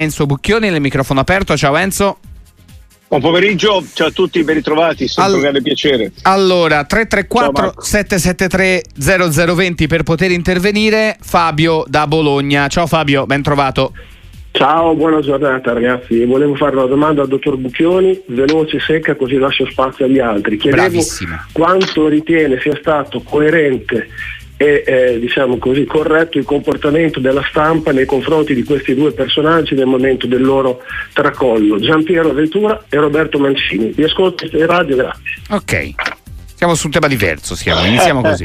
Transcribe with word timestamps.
Enzo 0.00 0.26
Bucchioni, 0.26 0.68
il 0.68 0.80
microfono 0.80 1.18
aperto. 1.18 1.56
Ciao 1.56 1.76
Enzo. 1.76 2.18
Buon 3.08 3.20
pomeriggio, 3.20 3.84
ciao 3.94 4.06
a 4.06 4.10
tutti, 4.12 4.44
ben 4.44 4.54
ritrovati, 4.54 5.08
sempre 5.08 5.24
All- 5.24 5.34
un 5.34 5.40
grande 5.40 5.60
piacere. 5.60 6.12
Allora, 6.22 6.84
334 6.84 7.82
773 7.82 8.82
0020 9.56 9.88
per 9.88 10.04
poter 10.04 10.30
intervenire. 10.30 11.16
Fabio 11.20 11.82
da 11.88 12.06
Bologna. 12.06 12.68
Ciao 12.68 12.86
Fabio, 12.86 13.26
ben 13.26 13.42
trovato. 13.42 13.92
Ciao, 14.52 14.94
buona 14.94 15.18
giornata 15.18 15.72
ragazzi. 15.72 16.24
Volevo 16.24 16.54
fare 16.54 16.76
una 16.76 16.86
domanda 16.86 17.22
al 17.22 17.28
dottor 17.28 17.56
Bucchioni, 17.56 18.22
veloce, 18.28 18.78
secca, 18.78 19.16
così 19.16 19.34
lascio 19.36 19.68
spazio 19.68 20.04
agli 20.04 20.20
altri. 20.20 20.58
Chiedevo 20.58 20.80
Bravissima. 20.82 21.44
quanto 21.50 22.06
ritiene 22.06 22.60
sia 22.60 22.76
stato 22.80 23.20
coerente 23.22 24.08
e 24.60 24.82
eh, 24.84 25.20
diciamo 25.20 25.56
così, 25.58 25.84
corretto 25.84 26.36
il 26.36 26.44
comportamento 26.44 27.20
della 27.20 27.44
stampa 27.48 27.92
nei 27.92 28.06
confronti 28.06 28.54
di 28.54 28.64
questi 28.64 28.92
due 28.92 29.12
personaggi 29.12 29.74
nel 29.76 29.86
momento 29.86 30.26
del 30.26 30.42
loro 30.42 30.82
tracollo, 31.12 31.78
Giampiero 31.78 32.32
Ventura 32.32 32.84
e 32.88 32.96
Roberto 32.96 33.38
Mancini. 33.38 33.92
Vi 33.92 34.02
ascolto 34.02 34.44
in 34.44 34.66
radio, 34.66 34.96
grazie. 34.96 35.42
Ok. 35.50 35.90
Siamo 36.56 36.74
su 36.74 36.86
un 36.86 36.92
tema 36.92 37.06
diverso, 37.06 37.54
siamo. 37.54 37.86
iniziamo 37.86 38.20
così. 38.20 38.44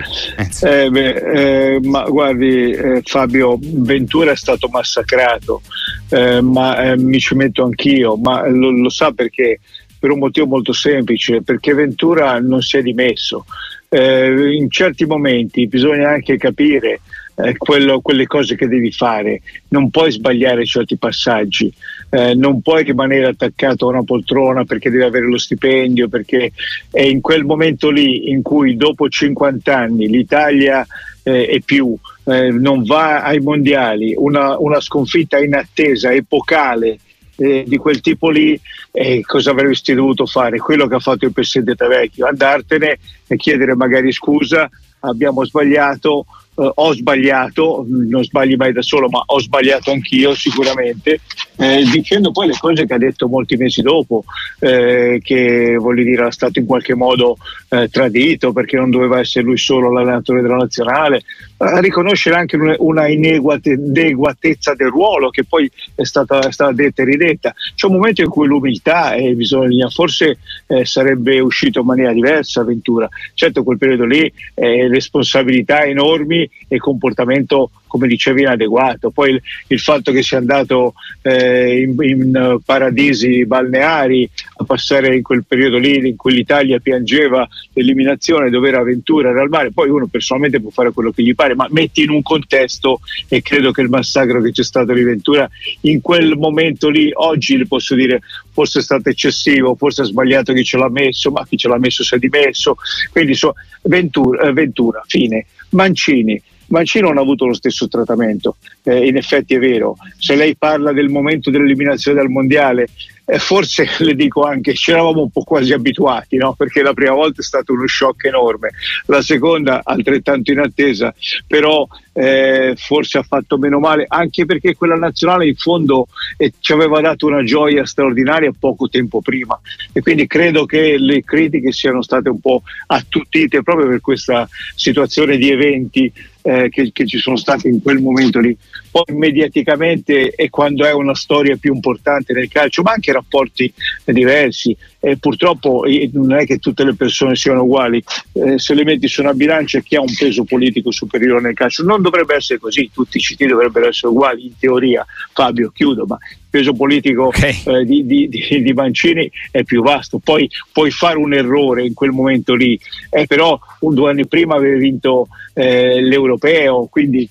Eh, 0.62 0.88
beh, 0.88 1.14
eh, 1.16 1.80
ma 1.82 2.04
guardi 2.04 2.70
eh, 2.70 3.02
Fabio, 3.04 3.58
Ventura 3.60 4.30
è 4.30 4.36
stato 4.36 4.68
massacrato, 4.68 5.64
eh, 6.10 6.40
ma 6.40 6.92
eh, 6.92 6.96
mi 6.96 7.20
ci 7.20 7.34
metto 7.34 7.64
anch'io, 7.64 8.16
ma 8.18 8.48
lo, 8.48 8.70
lo 8.70 8.90
sa 8.90 9.12
perché? 9.12 9.62
Per 9.98 10.12
un 10.12 10.20
motivo 10.20 10.46
molto 10.46 10.74
semplice, 10.74 11.42
perché 11.42 11.74
Ventura 11.74 12.40
non 12.40 12.62
si 12.62 12.78
è 12.78 12.84
dimesso 12.84 13.46
eh, 13.94 14.56
in 14.56 14.72
certi 14.72 15.06
momenti 15.06 15.68
bisogna 15.68 16.10
anche 16.10 16.38
capire 16.38 17.02
eh, 17.36 17.56
quello, 17.58 18.02
quelle 18.02 18.26
cose 18.26 18.56
che 18.56 18.68
devi 18.68 18.92
fare, 18.92 19.42
non 19.70 19.92
puoi 19.92 20.12
sbagliare 20.12 20.66
certi 20.66 20.98
passaggi, 20.98 21.72
eh, 22.10 22.34
non 22.34 22.62
puoi 22.62 22.84
rimanere 22.84 23.28
attaccato 23.28 23.86
a 23.86 23.90
una 23.90 24.04
poltrona 24.04 24.66
perché 24.66 24.90
devi 24.90 25.04
avere 25.04 25.28
lo 25.28 25.38
stipendio, 25.38 26.08
perché 26.10 26.52
è 26.90 27.02
in 27.02 27.22
quel 27.22 27.44
momento 27.44 27.92
lì 27.92 28.32
in 28.32 28.42
cui 28.42 28.76
dopo 28.76 29.08
50 29.08 29.78
anni 29.78 30.08
l'Italia 30.08 30.86
eh, 31.22 31.48
e 31.50 31.62
più 31.64 31.96
eh, 32.26 32.50
non 32.50 32.84
va 32.84 33.22
ai 33.22 33.40
mondiali, 33.40 34.14
una, 34.18 34.58
una 34.60 34.80
sconfitta 34.80 35.40
inattesa, 35.40 36.12
epocale 36.12 36.98
eh, 37.36 37.64
di 37.66 37.78
quel 37.78 38.02
tipo 38.02 38.30
lì, 38.30 38.60
eh, 38.92 39.22
cosa 39.22 39.52
avresti 39.52 39.94
dovuto 39.94 40.26
fare? 40.26 40.60
Quello 40.60 40.88
che 40.88 40.96
ha 40.96 41.00
fatto 41.00 41.26
il 41.26 41.34
presidente 41.34 41.88
Vecchio, 41.88 42.28
andartene 42.28 42.98
e 43.28 43.36
chiedere 43.36 43.76
magari 43.76 44.12
scusa, 44.12 44.70
abbiamo 45.00 45.44
sbagliato, 45.46 46.26
Uh, 46.56 46.72
ho 46.76 46.94
sbagliato, 46.94 47.86
non 47.88 48.24
sbagli 48.24 48.56
mai 48.56 48.74
da 48.74 48.82
solo, 48.82 49.10
ma 49.10 49.24
ho 49.26 49.40
sbagliato 49.40 49.92
anch'io 49.92 50.36
sicuramente, 50.36 51.20
eh, 51.58 51.84
dicendo 51.92 52.32
poi 52.32 52.48
le 52.48 52.58
cose 52.60 52.86
che 52.86 52.94
ha 52.94 52.98
detto 52.98 53.28
molti 53.28 53.56
mesi 53.56 53.82
dopo, 53.82 54.24
eh, 54.60 55.20
che 55.24 55.76
voglio 55.78 56.04
dire 56.04 56.22
era 56.22 56.32
stato 56.32 56.60
in 56.60 56.66
qualche 56.66 56.94
modo 56.96 57.38
eh, 57.70 57.90
tradito 57.90 58.52
perché 58.52 58.78
non 58.78 58.90
doveva 58.90 59.20
essere 59.20 59.46
lui 59.46 59.58
solo 59.58 59.92
l'allenatore 59.92 60.42
della 60.42 60.58
nazionale, 60.58 61.24
a 61.58 61.80
riconoscere 61.80 62.36
anche 62.36 62.58
una 62.78 63.08
inadeguatezza 63.08 64.74
del 64.74 64.90
ruolo 64.90 65.30
che 65.30 65.46
poi 65.46 65.70
è 65.96 66.04
stata, 66.04 66.40
è 66.40 66.52
stata, 66.52 66.72
detta 66.72 67.04
e 67.04 67.06
ridetta. 67.06 67.54
C'è 67.76 67.88
un 67.88 67.94
momento 67.94 68.22
in 68.22 68.30
cui 68.30 68.48
l'umiltà 68.48 69.14
e 69.14 69.34
bisogna, 69.34 69.90
forse 69.90 70.40
eh, 70.68 70.86
sarebbe 70.86 71.40
uscito 71.40 71.80
in 71.80 71.86
maniera 71.86 72.12
diversa 72.12 72.64
Ventura. 72.64 73.08
Certo 73.34 73.64
quel 73.64 73.78
periodo 73.78 74.06
lì 74.06 74.32
eh, 74.56 74.88
responsabilità 74.88 75.84
enormi 75.84 76.43
e 76.68 76.78
comportamento 76.78 77.72
come 77.94 78.08
dicevi 78.08 78.42
inadeguato. 78.42 79.12
Poi 79.12 79.32
il, 79.32 79.42
il 79.68 79.80
fatto 79.80 80.12
che 80.12 80.24
sia 80.24 80.40
andato 80.40 80.96
eh, 81.22 81.82
in, 81.82 81.96
in, 82.00 82.58
paradisi 82.66 83.46
balneari 83.46 84.28
a 84.58 84.64
passare 84.64 85.16
in 85.16 85.22
quel 85.22 85.46
periodo 85.48 85.78
lì 85.78 86.08
in 86.08 86.16
cui 86.16 86.34
l'Italia 86.34 86.80
piangeva 86.80 87.48
l'eliminazione 87.74 88.50
dove 88.50 88.70
era 88.70 88.82
Ventura 88.82 89.30
era 89.30 89.42
al 89.42 89.50
mare, 89.50 89.72
poi 89.72 89.90
uno 89.90 90.08
personalmente 90.08 90.60
può 90.60 90.72
fare 90.72 90.92
quello 90.92 91.12
che 91.12 91.22
gli 91.22 91.36
pare, 91.36 91.54
ma 91.54 91.68
metti 91.70 92.02
in 92.02 92.10
un 92.10 92.24
contesto 92.24 93.02
e 93.28 93.44
credo 93.44 93.72
che 93.72 93.82
il 93.82 93.90
massacro 93.90 94.42
che 94.42 94.52
c'è 94.52 94.64
stato 94.64 94.92
di 94.94 95.04
Ventura 95.04 95.48
in 95.82 96.02
quel 96.02 96.36
momento 96.36 96.90
lì, 96.90 97.12
oggi 97.14 97.64
posso 97.68 97.94
dire 97.94 98.22
forse 98.52 98.80
è 98.80 98.82
stato 98.82 99.10
eccessivo, 99.10 99.76
forse 99.76 100.02
ha 100.02 100.06
sbagliato 100.06 100.54
chi 100.54 100.64
ce 100.64 100.78
l'ha 100.78 100.90
messo, 100.90 101.30
ma 101.32 101.46
chi 101.46 101.58
ce 101.58 101.68
l'ha 101.68 101.78
messo 101.78 102.04
si 102.04 102.16
è 102.16 102.18
dimesso, 102.18 102.76
quindi 103.12 103.36
so, 103.36 103.54
Ventura, 103.84 104.48
eh, 104.48 104.54
Ventura 104.54 105.04
fine. 105.06 105.46
Mancini, 105.74 106.42
Mancino 106.68 107.10
non 107.10 107.18
ha 107.18 107.22
avuto 107.22 107.46
lo 107.46 107.54
stesso 107.54 107.88
trattamento, 107.88 108.58
eh, 108.84 109.06
in 109.06 109.18
effetti 109.18 109.56
è 109.56 109.60
vero. 109.60 109.96
Se 110.18 110.36
lei 110.36 110.56
parla 110.56 110.92
del 110.92 111.10
momento 111.10 111.52
dell'eliminazione 111.52 112.18
dal 112.18 112.30
mondiale, 112.30 112.88
eh, 113.26 113.40
forse 113.40 113.88
le 114.00 114.16
dico 114.16 114.42
anche 114.42 114.74
ci 114.74 114.92
eravamo 114.92 115.22
un 115.22 115.30
po' 115.30 115.44
quasi 115.44 115.74
abituati, 115.74 116.38
no? 116.38 116.54
perché 116.54 116.82
la 116.82 116.94
prima 116.94 117.14
volta 117.14 117.42
è 117.42 117.44
stato 117.44 117.74
uno 117.74 117.88
shock 117.88 118.26
enorme, 118.26 118.72
la 119.06 119.22
seconda 119.22 119.82
altrettanto 119.84 120.52
in 120.52 120.60
attesa, 120.60 121.14
però 121.48 121.88
eh, 122.14 122.74
forse 122.78 123.18
ha 123.18 123.24
fatto 123.24 123.58
meno 123.58 123.80
male, 123.80 124.06
anche 124.08 124.46
perché 124.46 124.76
quella 124.76 124.96
nazionale 124.96 125.48
in 125.48 125.56
fondo 125.56 126.08
eh, 126.38 126.54
ci 126.60 126.74
aveva 126.74 127.02
dato 127.02 127.26
una 127.26 127.44
gioia 127.44 127.86
straordinaria 127.86 128.52
poco 128.58 128.88
tempo 128.90 129.22
prima 129.22 129.60
e 129.92 130.02
quindi 130.02 130.28
credo 130.28 130.66
che 130.66 130.98
le 130.98 131.24
critiche 131.24 131.72
siano 131.72 132.02
state 132.02 132.30
un 132.30 132.40
po' 132.40 132.62
attutite 132.88 133.64
proprio 133.64 133.88
per 133.88 134.02
questa 134.02 134.48
situazione 134.76 135.38
di 135.38 135.50
eventi 135.50 136.12
eh, 136.44 136.70
che, 136.70 136.92
che, 136.92 137.06
ci 137.06 137.18
sono 137.18 137.38
stati 137.38 137.68
in 137.68 137.82
quel 137.82 138.00
momento 138.00 138.40
lì. 138.40 138.56
Poi 138.94 139.16
mediaticamente 139.16 140.30
è 140.36 140.52
quando 140.52 140.86
è 140.86 140.94
una 140.94 141.16
storia 141.16 141.58
più 141.58 141.74
importante 141.74 142.32
nel 142.32 142.48
calcio, 142.48 142.84
ma 142.84 142.92
anche 142.92 143.12
rapporti 143.12 143.74
diversi. 144.06 144.78
Eh, 145.00 145.18
purtroppo 145.18 145.84
eh, 145.86 146.12
non 146.14 146.34
è 146.34 146.46
che 146.46 146.60
tutte 146.60 146.84
le 146.84 146.94
persone 146.94 147.36
siano 147.36 147.64
uguali, 147.64 148.04
eh, 148.34 148.60
se 148.60 148.76
le 148.76 148.84
metti 148.84 149.08
su 149.08 149.22
una 149.22 149.34
bilancia 149.34 149.80
chi 149.80 149.96
ha 149.96 150.00
un 150.00 150.14
peso 150.16 150.44
politico 150.44 150.92
superiore 150.92 151.42
nel 151.42 151.56
calcio. 151.56 151.84
Non 151.84 152.04
dovrebbe 152.04 152.36
essere 152.36 152.60
così, 152.60 152.92
tutti 152.94 153.18
i 153.18 153.20
CT 153.20 153.46
dovrebbero 153.46 153.88
essere 153.88 154.12
uguali 154.12 154.46
in 154.46 154.58
teoria. 154.60 155.04
Fabio, 155.34 155.72
chiudo, 155.72 156.06
ma 156.06 156.20
peso 156.54 156.74
politico 156.74 157.26
okay. 157.26 157.64
eh, 157.66 157.84
di, 157.84 158.06
di, 158.06 158.30
di, 158.30 158.62
di, 158.62 158.74
Mancini 158.74 159.30
è 159.50 159.64
più 159.64 159.82
vasto. 159.82 160.20
Poi 160.20 160.48
puoi 160.72 160.92
fare 160.92 161.18
un 161.18 161.34
errore 161.34 161.84
in 161.84 161.96
quel 161.96 162.12
momento 162.12 162.54
lì, 162.54 162.80
eh, 163.10 163.26
però 163.26 163.60
un, 163.80 163.96
due 163.96 164.12
anni 164.12 164.28
prima 164.28 164.54
avevi 164.54 164.78
vinto 164.78 165.30
eh, 165.56 166.00
l'europeo, 166.00 166.86
quindi 166.92 167.28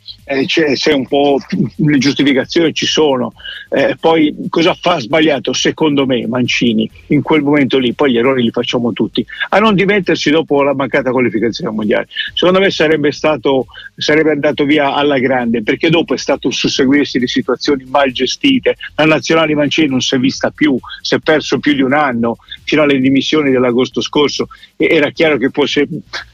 c'è, 0.46 0.92
un 0.92 1.06
po' 1.06 1.38
le 1.76 1.98
giustificazioni 1.98 2.72
ci 2.72 2.86
sono. 2.86 3.32
Eh, 3.68 3.96
poi 3.98 4.34
cosa 4.48 4.74
fa 4.74 4.98
sbagliato 4.98 5.52
secondo 5.52 6.06
me 6.06 6.26
Mancini 6.26 6.90
in 7.08 7.22
quel 7.22 7.42
momento 7.42 7.78
lì? 7.78 7.92
Poi 7.92 8.12
gli 8.12 8.18
errori 8.18 8.42
li 8.42 8.50
facciamo 8.50 8.92
tutti. 8.92 9.24
A 9.50 9.58
non 9.58 9.74
dimettersi 9.74 10.30
dopo 10.30 10.62
la 10.62 10.74
mancata 10.74 11.10
qualificazione 11.10 11.74
mondiale. 11.74 12.08
Secondo 12.34 12.60
me 12.60 12.70
sarebbe 12.70 13.12
stato 13.12 13.66
sarebbe 13.96 14.32
andato 14.32 14.64
via 14.64 14.94
alla 14.94 15.18
grande 15.18 15.62
perché 15.62 15.90
dopo 15.90 16.14
è 16.14 16.18
stato 16.18 16.48
un 16.48 16.52
susseguirsi 16.52 17.18
di 17.18 17.28
situazioni 17.28 17.84
mal 17.84 18.10
gestite. 18.12 18.76
La 18.96 19.04
nazionale 19.04 19.54
Mancini 19.54 19.88
non 19.88 20.00
si 20.00 20.14
è 20.14 20.18
vista 20.18 20.50
più, 20.50 20.78
si 21.00 21.14
è 21.14 21.18
perso 21.18 21.58
più 21.58 21.74
di 21.74 21.82
un 21.82 21.92
anno 21.92 22.38
fino 22.64 22.82
alle 22.82 22.98
dimissioni 22.98 23.50
dell'agosto 23.50 24.00
scorso 24.00 24.48
e 24.76 24.86
era 24.90 25.10
chiaro 25.10 25.36
che 25.36 25.50
fosse, 25.50 25.86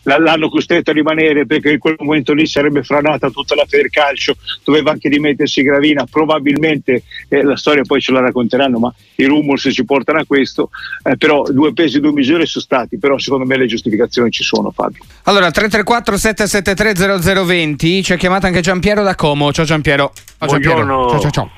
l'hanno 0.02 0.48
costretto 0.48 0.90
a 0.90 0.94
rimanere 0.94 1.46
perché 1.46 1.72
in 1.72 1.78
quel 1.78 1.96
momento 1.98 2.32
lì 2.32 2.46
sarebbe 2.46 2.82
franata 2.82 3.30
tutta 3.30 3.54
la 3.54 3.64
Federcalcio, 3.66 4.36
doveva 4.64 4.90
anche 4.90 5.07
dimettersi 5.08 5.62
Gravina, 5.62 6.06
probabilmente 6.10 7.02
eh, 7.28 7.42
la 7.42 7.56
storia 7.56 7.82
poi 7.82 8.00
ce 8.00 8.12
la 8.12 8.20
racconteranno, 8.20 8.78
ma 8.78 8.92
i 9.16 9.24
rumors 9.24 9.68
ci 9.72 9.84
portano 9.84 10.20
a 10.20 10.24
questo, 10.26 10.70
eh, 11.02 11.16
però 11.16 11.42
due 11.42 11.72
pesi, 11.72 12.00
due 12.00 12.12
misure 12.12 12.46
sono 12.46 12.64
stati, 12.64 12.98
però 12.98 13.18
secondo 13.18 13.44
me 13.44 13.56
le 13.56 13.66
giustificazioni 13.66 14.30
ci 14.30 14.42
sono 14.42 14.70
Fabio. 14.70 15.02
Allora 15.24 15.50
334 15.50 16.16
773 16.16 17.44
0020 17.44 18.02
ci 18.02 18.12
ha 18.12 18.16
chiamato 18.16 18.46
anche 18.46 18.60
Giampiero 18.60 19.02
da 19.02 19.14
Como, 19.14 19.52
ciao 19.52 19.64
Giampiero. 19.64 20.12
Ciao, 20.38 20.48
Giampiero. 20.48 21.10
ciao 21.10 21.20
ciao 21.20 21.30
ciao. 21.30 21.50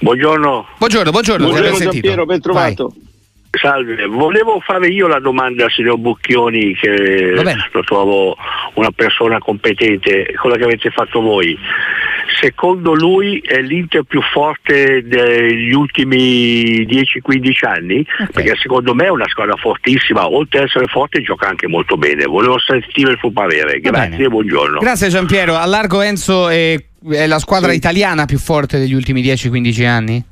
Buongiorno. 0.00 0.66
Buongiorno, 0.78 1.10
buongiorno. 1.10 1.48
Buongiorno 1.48 1.78
Giampiero, 1.78 2.24
ben 2.24 2.40
trovato. 2.40 2.92
Vai. 2.94 3.06
Salve, 3.50 4.04
volevo 4.06 4.60
fare 4.60 4.88
io 4.88 5.06
la 5.06 5.20
domanda 5.20 5.64
al 5.64 5.70
signor 5.70 5.96
Bucchioni, 5.98 6.74
che 6.74 7.32
lo 7.72 7.82
trovo 7.82 8.36
una 8.74 8.90
persona 8.90 9.38
competente, 9.38 10.34
quella 10.38 10.56
che 10.56 10.64
avete 10.64 10.90
fatto 10.90 11.20
voi. 11.20 11.58
Secondo 12.40 12.94
lui 12.94 13.38
è 13.38 13.60
l'Inter 13.60 14.02
più 14.02 14.20
forte 14.20 15.02
degli 15.04 15.72
ultimi 15.72 16.86
10-15 16.86 17.66
anni? 17.66 18.00
Okay. 18.00 18.26
Perché 18.32 18.56
secondo 18.60 18.94
me 18.94 19.06
è 19.06 19.10
una 19.10 19.26
squadra 19.28 19.56
fortissima, 19.56 20.28
oltre 20.30 20.60
ad 20.60 20.64
essere 20.66 20.86
forte 20.86 21.22
gioca 21.22 21.48
anche 21.48 21.66
molto 21.66 21.96
bene. 21.96 22.26
Volevo 22.26 22.58
sentire 22.58 23.12
il 23.12 23.18
suo 23.18 23.30
parere. 23.30 23.80
Grazie 23.80 24.26
e 24.26 24.28
buongiorno. 24.28 24.78
Grazie 24.78 25.08
Giampiero. 25.08 25.56
A 25.56 25.64
largo 25.64 26.02
Enzo 26.02 26.48
è, 26.48 26.76
è 27.10 27.26
la 27.26 27.38
squadra 27.38 27.70
sì. 27.70 27.76
italiana 27.76 28.26
più 28.26 28.38
forte 28.38 28.78
degli 28.78 28.94
ultimi 28.94 29.22
10-15 29.22 29.86
anni? 29.86 30.24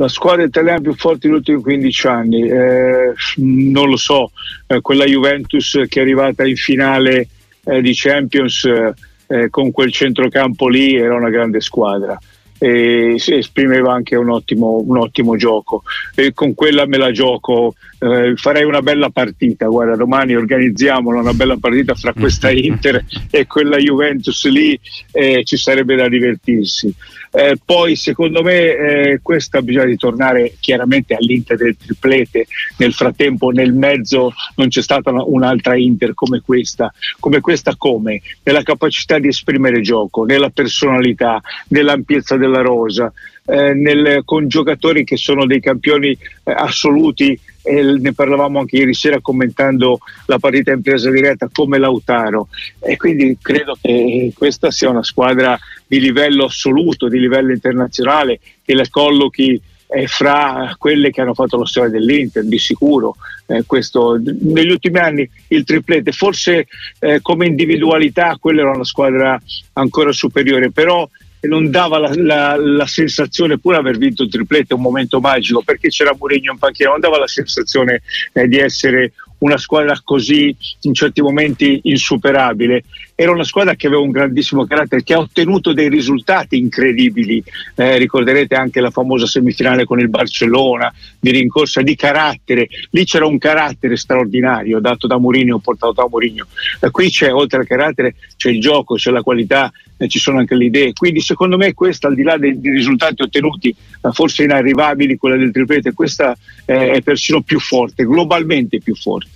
La 0.00 0.08
squadra 0.08 0.44
italiana 0.44 0.80
più 0.80 0.94
forte 0.94 1.28
degli 1.28 1.36
ultimi 1.36 1.60
15 1.60 2.06
anni, 2.06 2.48
eh, 2.48 3.12
non 3.36 3.90
lo 3.90 3.98
so, 3.98 4.30
eh, 4.66 4.80
quella 4.80 5.04
Juventus 5.04 5.78
che 5.88 6.00
è 6.00 6.02
arrivata 6.02 6.46
in 6.46 6.56
finale 6.56 7.28
eh, 7.64 7.82
di 7.82 7.92
Champions 7.94 8.64
eh, 8.64 9.50
con 9.50 9.70
quel 9.70 9.92
centrocampo 9.92 10.68
lì 10.68 10.96
era 10.96 11.14
una 11.14 11.28
grande 11.28 11.60
squadra. 11.60 12.18
e 12.62 13.14
esprimeva 13.16 13.92
anche 13.92 14.16
un 14.16 14.30
ottimo, 14.30 14.82
un 14.86 14.98
ottimo 14.98 15.36
gioco 15.36 15.82
e 16.14 16.32
con 16.34 16.54
quella 16.54 16.86
me 16.86 16.98
la 16.98 17.10
gioco 17.10 17.74
eh, 17.98 18.34
farei 18.36 18.64
una 18.64 18.82
bella 18.82 19.08
partita 19.08 19.66
guarda 19.66 19.96
domani 19.96 20.34
organizziamo 20.34 21.08
una 21.08 21.32
bella 21.32 21.56
partita 21.56 21.94
fra 21.94 22.12
questa 22.12 22.50
Inter 22.52 23.02
e 23.30 23.46
quella 23.46 23.78
Juventus 23.78 24.46
lì 24.50 24.78
eh, 25.10 25.42
ci 25.42 25.56
sarebbe 25.56 25.96
da 25.96 26.06
divertirsi 26.06 26.94
eh, 27.32 27.56
poi 27.64 27.96
secondo 27.96 28.42
me 28.42 28.58
eh, 28.58 29.20
questa 29.22 29.62
bisogna 29.62 29.84
ritornare 29.84 30.54
chiaramente 30.60 31.14
all'Inter 31.14 31.56
del 31.56 31.76
triplete 31.76 32.46
nel 32.76 32.92
frattempo 32.92 33.50
nel 33.50 33.72
mezzo 33.72 34.32
non 34.56 34.68
c'è 34.68 34.82
stata 34.82 35.10
un'altra 35.10 35.76
Inter 35.76 36.12
come 36.14 36.42
questa 36.44 36.92
come 37.18 37.40
questa 37.40 37.74
come? 37.76 38.20
nella 38.42 38.62
capacità 38.62 39.18
di 39.18 39.28
esprimere 39.28 39.80
gioco 39.80 40.24
nella 40.24 40.50
personalità 40.50 41.40
nell'ampiezza 41.68 42.36
del 42.36 42.50
della 42.50 42.62
rosa, 42.62 43.12
eh, 43.46 43.72
nel, 43.72 44.22
con 44.24 44.48
giocatori 44.48 45.04
che 45.04 45.16
sono 45.16 45.46
dei 45.46 45.60
campioni 45.60 46.10
eh, 46.10 46.52
assoluti, 46.52 47.38
e 47.62 47.82
ne 47.82 48.12
parlavamo 48.12 48.58
anche 48.58 48.76
ieri 48.76 48.94
sera 48.94 49.20
commentando 49.20 49.98
la 50.26 50.38
partita 50.38 50.72
in 50.72 50.82
presa 50.82 51.10
diretta 51.10 51.48
come 51.52 51.78
Lautaro 51.78 52.48
e 52.78 52.96
quindi 52.96 53.36
credo 53.40 53.76
che 53.80 54.32
questa 54.34 54.70
sia 54.70 54.88
una 54.88 55.02
squadra 55.02 55.58
di 55.86 56.00
livello 56.00 56.44
assoluto, 56.44 57.08
di 57.08 57.18
livello 57.18 57.52
internazionale, 57.52 58.40
che 58.64 58.74
la 58.74 58.86
collochi 58.88 59.60
eh, 59.92 60.06
fra 60.06 60.74
quelle 60.78 61.10
che 61.10 61.20
hanno 61.20 61.34
fatto 61.34 61.58
la 61.58 61.66
storia 61.66 61.90
dell'Inter, 61.90 62.44
di 62.44 62.58
sicuro. 62.58 63.16
Eh, 63.46 63.64
questo, 63.66 64.20
negli 64.22 64.70
ultimi 64.70 64.98
anni 64.98 65.28
il 65.48 65.64
triplete, 65.64 66.12
forse 66.12 66.68
eh, 67.00 67.20
come 67.20 67.46
individualità 67.46 68.36
quella 68.38 68.60
era 68.60 68.70
una 68.70 68.84
squadra 68.84 69.40
ancora 69.72 70.12
superiore, 70.12 70.70
però 70.70 71.08
non 71.42 71.70
dava 71.70 71.98
la, 71.98 72.12
la, 72.14 72.56
la, 72.56 72.86
sensazione, 72.86 73.58
pur 73.58 73.74
aver 73.74 73.96
vinto 73.96 74.22
il 74.22 74.30
triplete, 74.30 74.74
un 74.74 74.82
momento 74.82 75.20
magico, 75.20 75.62
perché 75.62 75.88
c'era 75.88 76.14
Mourinho 76.18 76.52
in 76.52 76.58
panchina, 76.58 76.90
non 76.90 77.00
dava 77.00 77.18
la 77.18 77.26
sensazione 77.26 78.02
eh, 78.32 78.46
di 78.46 78.58
essere 78.58 79.12
una 79.38 79.56
squadra 79.56 79.98
così 80.02 80.54
in 80.82 80.94
certi 80.94 81.22
momenti 81.22 81.80
insuperabile. 81.84 82.84
Era 83.20 83.32
una 83.32 83.44
squadra 83.44 83.74
che 83.74 83.86
aveva 83.86 84.00
un 84.00 84.12
grandissimo 84.12 84.64
carattere, 84.64 85.02
che 85.02 85.12
ha 85.12 85.18
ottenuto 85.18 85.74
dei 85.74 85.90
risultati 85.90 86.56
incredibili. 86.56 87.44
Eh, 87.74 87.98
ricorderete 87.98 88.54
anche 88.54 88.80
la 88.80 88.88
famosa 88.88 89.26
semifinale 89.26 89.84
con 89.84 90.00
il 90.00 90.08
Barcellona 90.08 90.90
di 91.20 91.30
rincorsa 91.30 91.82
di 91.82 91.94
carattere. 91.96 92.66
Lì 92.92 93.04
c'era 93.04 93.26
un 93.26 93.36
carattere 93.36 93.98
straordinario 93.98 94.80
dato 94.80 95.06
da 95.06 95.18
Mourinho, 95.18 95.58
portato 95.58 95.92
da 95.92 96.06
Mourinho. 96.08 96.46
Eh, 96.80 96.90
qui 96.90 97.10
c'è, 97.10 97.30
oltre 97.30 97.58
al 97.58 97.66
carattere, 97.66 98.14
c'è 98.38 98.48
il 98.48 98.58
gioco, 98.58 98.94
c'è 98.94 99.10
la 99.10 99.20
qualità, 99.20 99.70
eh, 99.98 100.08
ci 100.08 100.18
sono 100.18 100.38
anche 100.38 100.54
le 100.54 100.64
idee. 100.64 100.94
Quindi 100.94 101.20
secondo 101.20 101.58
me 101.58 101.74
questa, 101.74 102.08
al 102.08 102.14
di 102.14 102.22
là 102.22 102.38
dei, 102.38 102.58
dei 102.58 102.72
risultati 102.72 103.20
ottenuti, 103.20 103.68
eh, 103.68 104.12
forse 104.12 104.44
inarrivabili, 104.44 105.18
quella 105.18 105.36
del 105.36 105.50
triplete, 105.52 105.92
questa 105.92 106.34
eh, 106.64 106.92
è 106.92 107.02
persino 107.02 107.42
più 107.42 107.60
forte, 107.60 108.06
globalmente 108.06 108.80
più 108.80 108.94
forte. 108.94 109.28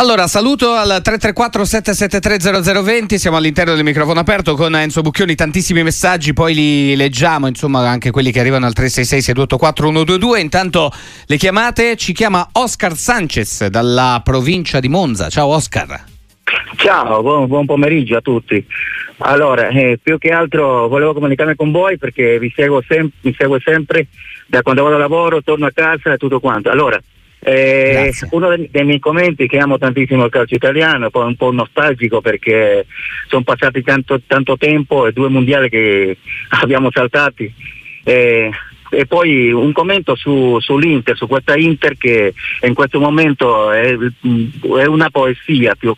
Allora, 0.00 0.26
saluto 0.28 0.72
al 0.72 1.02
334 1.02 1.62
773 1.62 2.82
0020, 2.82 3.18
siamo 3.18 3.36
all'interno 3.36 3.74
del 3.74 3.84
microfono 3.84 4.18
aperto 4.18 4.54
con 4.54 4.74
Enzo 4.74 5.02
Bucchioni, 5.02 5.34
tantissimi 5.34 5.82
messaggi, 5.82 6.32
poi 6.32 6.54
li 6.54 6.96
leggiamo, 6.96 7.46
insomma 7.46 7.86
anche 7.86 8.10
quelli 8.10 8.32
che 8.32 8.40
arrivano 8.40 8.64
al 8.64 8.72
366 8.72 9.34
684 9.34 9.86
122. 9.88 10.40
Intanto 10.40 10.90
le 11.26 11.36
chiamate, 11.36 11.96
ci 11.96 12.14
chiama 12.14 12.48
Oscar 12.52 12.96
Sanchez 12.96 13.66
dalla 13.66 14.22
provincia 14.24 14.80
di 14.80 14.88
Monza. 14.88 15.28
Ciao 15.28 15.48
Oscar. 15.48 16.02
Ciao, 16.76 17.20
buon, 17.20 17.46
buon, 17.46 17.66
pomeriggio 17.66 18.16
a 18.16 18.22
tutti. 18.22 18.66
Allora, 19.18 19.68
eh, 19.68 20.00
più 20.02 20.16
che 20.16 20.30
altro 20.30 20.88
volevo 20.88 21.12
comunicarmi 21.12 21.54
con 21.56 21.70
voi 21.72 21.98
perché 21.98 22.38
vi 22.38 22.50
seguo, 22.56 22.82
sem- 22.88 23.10
mi 23.20 23.34
seguo 23.36 23.60
sempre 23.62 24.06
da 24.46 24.62
quando 24.62 24.82
vado 24.82 24.94
a 24.94 24.98
lavoro, 24.98 25.42
torno 25.42 25.66
a 25.66 25.72
casa 25.74 26.14
e 26.14 26.16
tutto 26.16 26.40
quanto. 26.40 26.70
Allora, 26.70 26.98
eh, 27.42 28.12
uno 28.30 28.54
dei, 28.54 28.68
dei, 28.70 28.84
miei 28.84 28.98
commenti 28.98 29.46
che 29.46 29.58
amo 29.58 29.78
tantissimo 29.78 30.24
il 30.24 30.30
calcio 30.30 30.54
italiano, 30.54 31.10
poi 31.10 31.26
un 31.26 31.36
po' 31.36 31.50
nostalgico 31.50 32.20
perché 32.20 32.86
sono 33.28 33.42
passati 33.42 33.82
tanto, 33.82 34.20
tanto 34.26 34.56
tempo 34.58 35.06
e 35.06 35.12
due 35.12 35.28
mondiali 35.28 35.68
che 35.68 36.18
abbiamo 36.60 36.90
saltati. 36.90 37.52
Eh, 38.04 38.50
e 38.90 39.06
poi 39.06 39.52
un 39.52 39.72
commento 39.72 40.16
su, 40.16 40.58
sull'Inter, 40.60 41.16
su 41.16 41.26
questa 41.26 41.56
Inter 41.56 41.96
che 41.96 42.34
in 42.62 42.74
questo 42.74 43.00
momento 43.00 43.70
è, 43.70 43.96
è 43.96 44.84
una 44.84 45.10
poesia 45.10 45.74
più, 45.76 45.94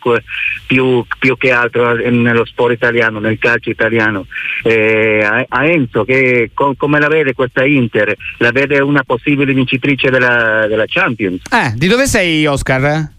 più, 0.67 1.05
più, 1.19 1.37
che 1.37 1.51
altro 1.51 1.95
nello 1.95 2.45
sport 2.45 2.75
italiano, 2.75 3.19
nel 3.19 3.39
calcio 3.39 3.71
italiano. 3.71 4.27
Eh, 4.63 5.47
a, 5.49 5.67
Enzo, 5.67 6.05
che, 6.05 6.51
com, 6.55 6.75
come 6.77 7.01
la 7.01 7.09
vede 7.09 7.33
questa 7.35 7.65
Inter? 7.65 8.15
La 8.39 8.53
vede 8.53 8.79
una 8.81 9.03
possibile 9.03 9.53
vincitrice 9.53 10.11
della, 10.11 10.67
della 10.69 10.85
Champions? 10.87 11.43
Eh, 11.51 11.73
di 11.75 11.89
dove 11.89 12.07
sei 12.07 12.47
Oscar? 12.47 13.11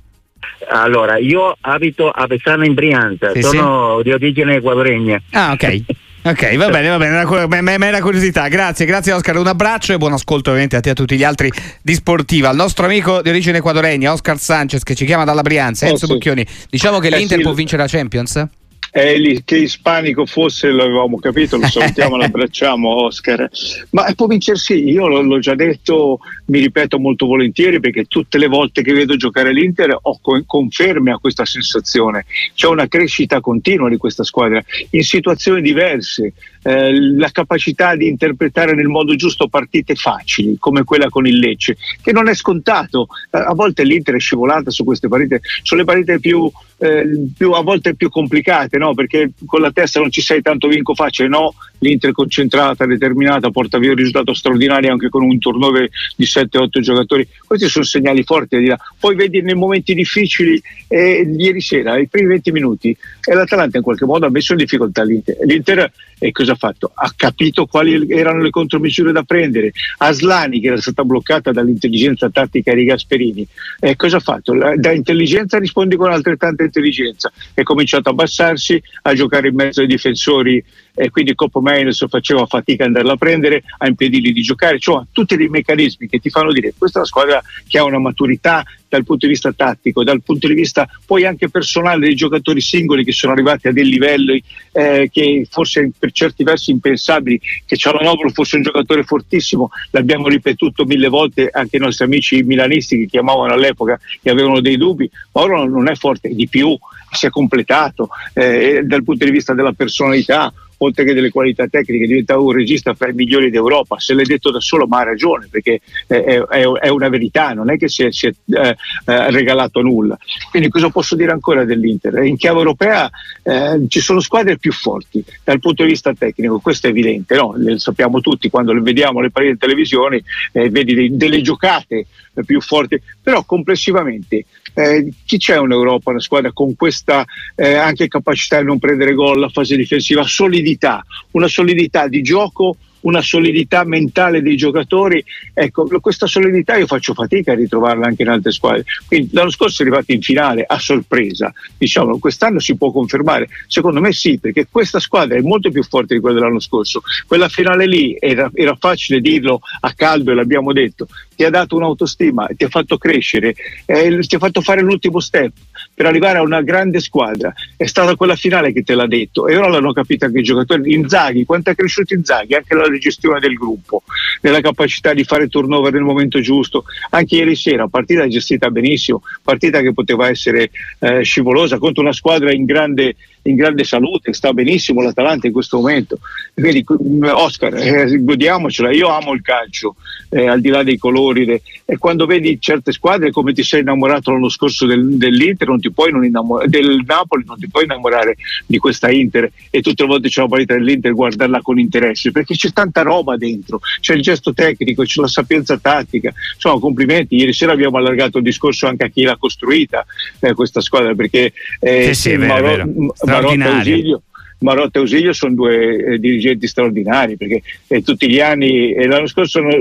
Allora, 0.70 1.18
io 1.18 1.58
abito 1.62 2.10
a 2.10 2.26
Besana 2.28 2.66
in 2.66 2.74
Brianza, 2.74 3.32
sì, 3.32 3.42
sono 3.42 3.98
sì. 3.98 4.04
di 4.04 4.12
origine 4.12 4.56
ecuadoregna. 4.56 5.22
Ah, 5.32 5.52
ok. 5.52 5.82
Ok, 6.26 6.56
va 6.56 6.70
bene, 6.70 6.88
va 6.88 7.48
bene, 7.48 7.78
mera 7.78 8.00
curiosità. 8.00 8.48
Grazie, 8.48 8.86
grazie 8.86 9.12
Oscar, 9.12 9.36
un 9.36 9.48
abbraccio 9.48 9.92
e 9.92 9.98
buon 9.98 10.14
ascolto 10.14 10.52
ovviamente 10.52 10.78
a 10.78 10.80
te 10.80 10.88
e 10.88 10.92
a 10.94 10.96
tutti 10.96 11.18
gli 11.18 11.24
altri 11.24 11.52
di 11.82 11.94
Sportiva. 11.94 12.48
Al 12.48 12.56
nostro 12.56 12.86
amico 12.86 13.22
di 13.22 13.28
origine 13.28 13.58
ecuadoregna, 13.58 14.14
Oscar 14.14 14.40
Sanchez, 14.40 14.84
che 14.84 14.96
ci 14.96 15.06
chiama 15.06 15.26
dalla 15.26 15.42
Brianza, 15.42 15.86
Enzo 15.86 16.06
oh, 16.06 16.08
sì. 16.08 16.14
Bucchioni. 16.14 16.48
Diciamo 16.70 17.00
che 17.00 17.08
eh, 17.08 17.18
l'Inter 17.18 17.40
sì. 17.40 17.44
può 17.44 17.52
vincere 17.52 17.82
la 17.82 17.90
Champions? 17.90 18.48
Eh, 18.96 19.18
lì, 19.18 19.42
che 19.44 19.58
ispanico 19.58 20.28
fosse 20.28 20.70
l'avevamo 20.70 21.18
capito, 21.18 21.58
lo 21.58 21.66
salutiamo, 21.68 22.16
lo 22.16 22.26
abbracciamo 22.26 23.06
Oscar. 23.06 23.50
Ma 23.90 24.14
può 24.16 24.28
vincere 24.28 24.60
sì, 24.60 24.88
io 24.88 25.08
l'ho, 25.08 25.40
già 25.40 25.56
detto, 25.56 26.20
mi 26.46 26.60
ripeto 26.60 27.00
molto 27.00 27.26
volentieri 27.26 27.80
perché 27.80 28.06
tutte 28.06 28.38
le 28.38 28.46
volte 28.46 28.84
che 28.84 28.94
vedo 28.94 29.16
giocare 29.16 29.52
l'Inter 29.52 29.98
ho 30.00 30.20
con, 30.22 30.44
conferme 30.46 31.12
a 31.12 31.18
questa 31.18 31.44
sensazione. 31.44 32.26
C'è 32.54 32.68
una 32.68 32.88
crescita 32.88 33.42
continua 33.42 33.90
di 33.90 33.98
questa 33.98 34.24
squadra 34.24 34.64
in 34.92 35.04
situazioni 35.04 35.64
diverse, 35.64 36.34
eh, 36.64 37.00
la 37.16 37.30
capacità 37.30 37.96
di 37.96 38.08
interpretare 38.08 38.74
nel 38.74 38.88
modo 38.88 39.16
giusto 39.16 39.48
partite 39.48 39.96
facili 39.96 40.58
come 40.60 40.84
quella 40.84 41.10
con 41.10 41.28
il 41.28 41.38
Lecce, 41.38 41.78
che 42.02 42.12
non 42.12 42.28
è 42.28 42.34
scontato. 42.34 43.08
Eh, 43.30 43.38
a 43.38 43.54
volte 43.54 43.84
l'Inter 43.84 44.16
è 44.16 44.20
scivolata 44.20 44.72
su 44.72 44.84
queste 44.84 45.08
partite, 45.08 45.42
sono 45.62 45.82
le 45.82 45.88
partite 45.88 46.20
più, 46.20 46.50
eh, 46.78 47.28
più 47.36 47.52
a 47.52 47.62
volte 47.62 47.96
più 47.96 48.10
complicate, 48.10 48.78
no? 48.78 48.94
perché 48.94 49.32
con 49.46 49.62
la 49.62 49.72
testa 49.72 50.00
non 50.00 50.12
ci 50.12 50.22
sei 50.22 50.42
tanto 50.42 50.68
vinco 50.68 50.96
facile, 50.96 51.28
no, 51.28 51.54
l'Inter 51.84 52.12
concentrata, 52.12 52.86
determinata, 52.86 53.52
porta 53.52 53.78
via 53.78 53.92
un 53.92 53.98
risultato 53.98 54.34
straordinario 54.34 54.92
anche 54.92 55.10
con 55.10 55.24
un 55.24 55.38
turnover 55.38 55.90
di 56.16 56.26
7-8 56.26 56.80
giocatori. 56.80 57.28
Questi 57.46 57.68
sono 57.68 57.86
segnali 57.86 58.24
forti. 58.24 58.58
Poi 59.00 59.16
vedi 59.16 59.42
nei 59.42 59.56
momenti 59.56 59.94
difficili, 59.94 60.62
eh, 60.88 61.30
ieri 61.38 61.62
sera, 61.62 61.98
i 61.98 62.08
primi 62.08 62.30
20 62.30 62.52
minuti, 62.52 62.96
e 63.24 63.34
l'Atalanta 63.34 63.78
in 63.78 63.84
qualche 63.84 64.06
modo 64.06 64.26
ha 64.26 64.30
messo 64.30 64.54
in 64.54 64.60
difficoltà 64.60 65.04
l'Inter. 65.04 65.38
L'Inter 65.46 65.92
e 66.24 66.32
cosa 66.32 66.54
ha 66.54 66.56
fatto? 66.56 66.92
Ha 66.94 67.12
capito 67.16 67.66
quali 67.66 68.10
erano 68.10 68.42
le 68.42 68.50
contromisure 68.50 69.12
da 69.12 69.24
prendere. 69.24 69.74
Aslani, 69.98 70.62
che 70.62 70.68
era 70.68 70.80
stata 70.80 71.04
bloccata 71.04 71.52
dall'intelligenza 71.52 72.30
tattica 72.30 72.74
di 72.74 72.86
Gasperini, 72.86 73.46
e 73.80 73.98
cosa 73.98 74.18
ha 74.18 74.20
fatto? 74.22 74.54
Da 74.54 74.92
intelligenza 74.94 75.60
rispondi 75.60 75.98
con 75.98 76.12
altrettanta 76.12 76.64
intelligenza. 76.64 77.30
È 77.54 77.64
cominciato 77.64 78.08
a 78.08 78.12
abbassarsi, 78.14 78.82
a 79.02 79.14
giocare 79.14 79.50
in 79.50 79.56
mezzo 79.56 79.82
ai 79.82 79.88
difensori 79.88 80.64
e 80.96 81.10
quindi 81.10 81.34
Coppo 81.36 81.62
Mainz 81.62 82.06
faceva 82.08 82.46
fatica 82.46 82.84
ad 82.84 82.90
andarla 82.90 83.14
a 83.14 83.18
prendere, 83.18 83.64
a 83.78 83.88
impedirgli 83.88 84.32
di 84.32 84.42
giocare, 84.42 84.80
cioè 84.80 85.04
tutti 85.12 85.36
dei 85.36 85.50
meccanismi 85.50 86.08
che 86.08 86.20
ti 86.20 86.30
fanno 86.30 86.52
dire 86.52 86.74
questa 86.78 86.98
è 86.98 87.02
una 87.02 87.10
squadra 87.10 87.42
che 87.68 87.78
ha 87.78 87.84
una 87.84 88.00
maturità 88.00 88.64
dal 88.88 89.04
punto 89.04 89.26
di 89.26 89.32
vista 89.32 89.52
tattico, 89.52 90.04
dal 90.04 90.22
punto 90.22 90.48
di 90.48 90.54
vista 90.54 90.88
poi 91.06 91.26
anche 91.26 91.50
personale 91.50 92.06
dei 92.06 92.16
giocatori 92.16 92.62
singoli 92.62 93.04
che 93.04 93.12
sono 93.12 93.34
arrivati 93.34 93.68
a 93.68 93.72
dei 93.72 93.86
livelli 93.86 94.42
eh, 94.72 95.10
che 95.12 95.48
forse 95.50 95.92
per 95.98 96.12
certi 96.12 96.44
versi 96.44 96.70
impensabili, 96.70 97.42
che 97.66 97.76
Cialanoglu 97.76 98.30
fosse 98.32 98.58
un 98.58 98.62
giocatore 98.62 99.04
fortissimo, 99.04 99.72
l'abbiamo 99.90 100.28
ripetuto 100.28 100.86
mille 100.86 101.08
volte 101.08 101.50
anche 101.52 101.78
i 101.78 101.80
nostri 101.80 102.06
amici 102.06 102.44
milanisti 102.44 103.00
che 103.00 103.08
chiamavano 103.08 103.54
all'epoca 103.54 104.00
e 104.22 104.30
avevano 104.30 104.62
dei 104.62 104.78
dubbi, 104.78 105.10
ma 105.32 105.42
ora 105.42 105.66
non 105.66 105.90
è 105.90 105.96
forte, 105.96 106.30
di 106.30 106.48
più 106.48 106.78
si 107.12 107.28
è 107.28 107.30
completato 107.30 108.10
eh, 108.34 108.82
dal 108.84 109.04
punto 109.04 109.26
di 109.26 109.32
vista 109.32 109.54
della 109.54 109.74
personalità, 109.74 110.52
oltre 110.78 111.04
che 111.04 111.14
delle 111.14 111.30
qualità 111.30 111.68
tecniche, 111.68 112.08
diventa 112.08 112.38
un 112.38 112.52
regista 112.52 112.94
fra 112.94 113.10
i 113.10 113.14
migliori 113.14 113.50
d'Europa. 113.50 114.00
Se 114.00 114.14
l'hai 114.14 114.26
detto 114.26 114.52
da 114.52 114.60
solo, 114.60 114.88
ma 114.88 115.00
ha 115.00 115.04
ragione, 115.04 115.48
perché 115.50 115.82
è, 116.08 116.16
è, 116.16 116.68
è 116.68 116.88
una 116.90 117.10
verità, 117.10 117.54
non 117.54 117.72
è 117.72 117.78
che 117.78 117.88
si 117.88 118.04
è, 118.04 118.12
si 118.12 118.28
è 118.28 118.32
eh, 118.52 118.76
eh, 119.06 119.32
regalato 119.32 119.82
nulla. 119.82 120.18
Quindi 120.50 120.70
cosa 120.70 120.90
posso 120.90 121.16
dire 121.16 121.32
ancora 121.32 121.66
dell'Inter? 121.66 122.24
In 122.24 122.38
chiave 122.38 122.60
europea 122.60 123.10
eh, 123.44 123.86
ci 123.88 124.00
sono 124.00 124.20
squadre 124.20 124.58
più 124.58 124.72
forti 124.72 125.24
dal 125.44 125.60
punto 125.60 125.84
di 125.84 125.90
vista 125.90 126.14
tecnico, 126.14 126.60
questo 126.60 126.88
è 126.88 126.90
evidente, 126.90 127.36
no? 127.36 127.54
lo 127.56 127.78
sappiamo 127.78 128.20
tutti, 128.20 128.50
quando 128.50 128.80
vediamo 128.82 129.22
le 129.22 129.32
partite 129.32 129.54
in 129.54 129.60
televisione, 129.60 130.24
eh, 130.52 130.70
vedi 130.70 130.94
dei, 130.94 131.16
delle 131.16 131.42
giocate 131.42 132.06
più 132.46 132.60
forti, 132.62 133.00
però 133.22 133.44
complessivamente 133.44 134.46
eh, 134.74 135.12
chi 135.26 135.38
c'è 135.38 135.60
in 135.60 135.72
Europa, 135.72 136.10
una 136.10 136.20
squadra 136.20 136.52
con 136.52 136.76
questa 136.76 137.24
eh, 137.56 137.76
anche 137.76 138.08
capacità 138.08 138.60
di 138.60 138.66
non 138.66 138.80
prendere 138.80 139.14
gol, 139.14 139.40
la 139.40 139.50
fase 139.50 139.76
difensiva, 139.76 140.24
solidità, 140.64 141.06
una 141.32 141.48
solidità 141.48 142.08
di 142.08 142.22
gioco 142.22 142.78
una 143.04 143.22
solidità 143.22 143.84
mentale 143.84 144.42
dei 144.42 144.56
giocatori. 144.56 145.22
Ecco, 145.54 145.86
questa 146.00 146.26
solidità 146.26 146.78
io 146.78 146.88
faccio 146.88 147.14
fatica 147.14 147.52
a 147.52 147.56
ritrovarla 147.56 148.06
anche 148.06 148.22
in 148.22 148.30
altre 148.30 148.52
squadre. 148.52 148.86
Quindi 149.06 149.30
l'anno 149.34 149.50
scorso 149.50 149.82
è 149.82 149.86
arrivato 149.86 150.14
in 150.14 150.22
finale 150.22 150.64
a 150.66 150.80
sorpresa, 150.80 151.52
diciamo, 151.78 152.18
quest'anno 152.20 152.60
si 152.60 152.76
può 152.76 152.92
confermare. 152.92 153.50
Secondo 153.68 154.00
me 154.00 154.14
sì, 154.14 154.40
perché 154.40 154.68
questa 154.70 155.00
squadra 155.00 155.38
è 155.38 155.42
molto 155.42 155.70
più 155.70 155.84
forte 155.84 156.16
di 156.16 156.22
quella 156.22 156.40
dell'anno 156.40 156.60
scorso. 156.60 157.02
Quella 157.28 157.50
finale 157.50 157.88
lì 157.88 158.16
era, 158.20 158.50
era 158.54 158.76
facile 158.80 159.20
dirlo 159.20 159.60
a 159.82 159.94
caldo 159.94 160.32
e 160.32 160.36
l'abbiamo 160.36 160.72
detto, 160.72 161.08
ti 161.36 161.44
ha 161.44 161.50
dato 161.50 161.76
un'autostima, 161.76 162.48
ti 162.56 162.64
ha 162.64 162.70
fatto 162.70 162.98
crescere, 162.98 163.56
eh, 163.86 164.20
ti 164.20 164.36
ha 164.36 164.40
fatto 164.40 164.62
fare 164.62 164.82
l'ultimo 164.82 165.20
step 165.20 165.52
per 165.94 166.06
arrivare 166.06 166.38
a 166.38 166.42
una 166.42 166.62
grande 166.62 167.00
squadra. 167.00 167.54
È 167.76 167.86
stata 167.86 168.16
quella 168.16 168.36
finale 168.36 168.74
che 168.74 168.84
te 168.84 168.96
l'ha 168.96 169.08
detto 169.08 169.48
e 169.48 169.56
ora 169.56 169.68
l'hanno 169.68 169.94
capito 169.94 170.26
anche 170.26 170.40
i 170.40 170.44
giocatori. 170.44 170.94
Inzaghi, 170.94 171.46
quanto 171.46 171.70
è 171.70 171.76
cresciuto 171.76 172.14
Inzaghi? 172.14 172.56
Anche 172.56 172.76
la 172.76 172.90
gestione 172.98 173.40
del 173.40 173.54
gruppo, 173.54 174.04
nella 174.42 174.62
capacità 174.62 175.14
di 175.14 175.24
fare 175.24 175.48
turnover 175.48 175.94
nel 175.94 176.04
momento 176.04 176.40
giusto. 176.40 176.86
Anche 177.12 177.36
ieri 177.36 177.56
sera, 177.56 177.88
partita 177.88 178.28
gestita 178.28 178.70
benissimo, 178.70 179.22
partita 179.42 179.82
che 179.82 179.94
poteva 179.94 180.30
essere 180.30 180.72
eh, 181.00 181.24
scivolosa 181.24 181.78
contro 181.78 182.02
una 182.02 182.14
squadra 182.14 182.52
in 182.52 182.66
grande 182.66 183.16
in 183.44 183.56
grande 183.56 183.84
salute, 183.84 184.34
sta 184.34 184.54
benissimo 184.54 185.02
l'Atalanta 185.02 185.48
in 185.48 185.54
questo 185.54 185.78
momento. 185.78 186.20
Quindi 186.54 186.84
Oscar, 187.32 187.76
eh, 187.76 188.24
godiamocela, 188.24 188.92
io 188.92 189.08
amo 189.10 189.34
il 189.34 189.42
calcio, 189.42 189.96
eh, 190.30 190.48
al 190.48 190.62
di 190.62 190.70
là 190.70 190.84
dei 190.84 190.98
colori, 190.98 191.46
de, 191.46 191.62
e 191.86 191.98
quando 191.98 192.26
vedi 192.26 192.58
certe 192.60 192.92
squadre 192.92 193.32
come 193.32 193.54
ti 193.54 193.64
sei 193.64 193.82
innamorato 193.82 194.32
l'anno 194.32 194.50
scorso 194.50 194.86
del, 194.86 195.18
dell'Inter, 195.18 195.68
non 195.68 195.80
ti 195.80 195.92
puoi 195.92 196.12
non 196.12 196.26
innamorare, 196.26 196.70
del 196.70 197.04
Napoli, 197.06 197.44
non 197.46 197.58
ti 197.58 197.70
puoi 197.70 197.84
innamorare 197.84 198.36
di 198.66 198.78
questa 198.78 199.12
Inter 199.12 199.52
e 199.70 199.82
tutte 199.82 200.04
le 200.04 200.10
volte 200.10 200.30
c'è 200.30 200.42
la 200.42 200.48
partita 200.48 200.74
dell'Inter 200.74 201.14
guardarla 201.14 201.62
con 201.62 201.80
interesse, 201.80 202.32
perché 202.32 202.56
c'è 202.56 202.72
tanta 202.72 203.02
roba 203.02 203.36
dentro, 203.38 203.80
c'è 204.00 204.14
il 204.14 204.22
gesto 204.22 204.54
tecnico, 204.54 205.04
c'è 205.04 205.22
la 205.22 205.28
sapienza 205.28 205.78
tattica, 205.78 206.32
insomma 206.54 206.80
complimenti, 206.80 207.36
ieri 207.36 207.54
sera 207.54 207.74
abbiamo 207.74 207.98
allargato 207.98 208.38
il 208.38 208.44
discorso 208.44 208.88
anche 208.88 209.06
a 209.06 209.08
chi 209.10 209.24
l'ha 209.24 209.38
costruita 209.38 210.06
eh, 210.40 210.54
questa 210.54 210.82
squadra, 210.82 211.14
perché 211.14 211.54
eh, 211.80 212.14
sì, 212.14 212.14
sì, 212.14 212.36
vero, 212.36 212.54
Maro- 212.54 212.68
vero. 212.68 213.14
Ausilio 213.34 214.24
Marotta 214.64 214.98
e 214.98 215.02
Ausilio 215.02 215.34
sono 215.34 215.54
due 215.54 215.98
eh, 215.98 216.20
dirigenti 216.20 216.68
straordinari 216.68 217.38
perché 217.38 217.62
eh, 217.88 218.02
tutti 218.02 218.30
gli 218.30 218.40
anni, 218.40 218.94
eh, 218.94 219.06
l'anno 219.08 219.28
scorso 219.28 219.60
hanno, 219.60 219.80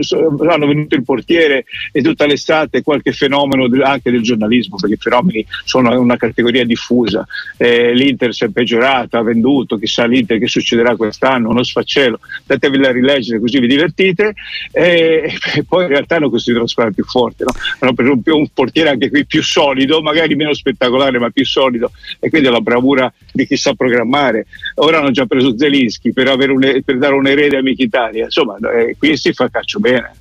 hanno, 0.51 0.67
venuto 0.67 0.95
il 0.97 1.05
portiere 1.05 1.65
e 1.93 2.03
tutta 2.03 2.27
l'estate 2.27 2.83
qualche 2.83 3.13
fenomeno 3.13 3.69
de, 3.69 3.83
anche 3.83 4.11
del 4.11 4.23
giornalismo 4.23 4.77
perché 4.77 4.95
i 4.95 4.99
fenomeni 4.99 5.47
sono 5.65 5.99
una 5.99 6.17
categoria 6.17 6.65
diffusa. 6.65 7.27
Eh, 7.57 7.95
L'Inter 7.95 8.35
si 8.35 8.45
è 8.45 8.49
peggiorata, 8.49 9.19
ha 9.19 9.23
venduto, 9.23 9.79
chissà 9.79 10.05
l'Inter 10.05 10.39
che 10.39 10.49
succederà 10.49 10.97
quest'anno, 10.97 11.51
uno 11.51 11.63
sfaccello, 11.63 12.19
datevi 12.45 12.79
la 12.79 12.91
rileggere 12.91 13.41
così 13.41 13.61
vi 13.61 13.69
divertite 13.69 14.35
e 14.73 15.33
poi 15.67 15.85
in 15.85 15.91
realtà 15.91 16.17
hanno 16.17 16.31
costruito 16.31 16.61
una 16.61 16.69
squadra 16.69 16.93
più 16.93 17.05
forte, 17.05 17.45
no? 17.45 17.53
hanno 17.79 17.95
preso 17.95 18.13
un, 18.13 18.23
un 18.25 18.49
portiere 18.53 18.91
anche 18.91 19.09
qui 19.11 19.25
più 19.25 19.43
solido, 19.43 20.03
magari 20.03 20.35
meno 20.35 20.53
spettacolare 20.53 21.19
ma 21.19 21.31
più 21.31 21.47
solido 21.47 21.93
e 22.19 22.29
quindi 22.31 22.49
la 22.49 22.61
bravura 22.61 23.13
di 23.33 23.47
chi 23.47 23.57
sa 23.57 23.75
programmare 23.75 24.47
ora 24.77 24.99
hanno 24.99 25.11
già 25.11 25.27
preso 25.27 25.57
Zelinski 25.57 26.13
per, 26.13 26.29
un, 26.51 26.81
per 26.85 26.99
dare 26.99 27.15
un 27.15 27.27
erede 27.27 27.59
a 27.59 27.63
Michitalia, 27.63 28.25
insomma 28.25 28.57
eh, 28.75 28.97
qui 28.99 29.17
si 29.17 29.33
fa 29.33 29.49
calcio 29.49 29.79
bene. 29.79 30.13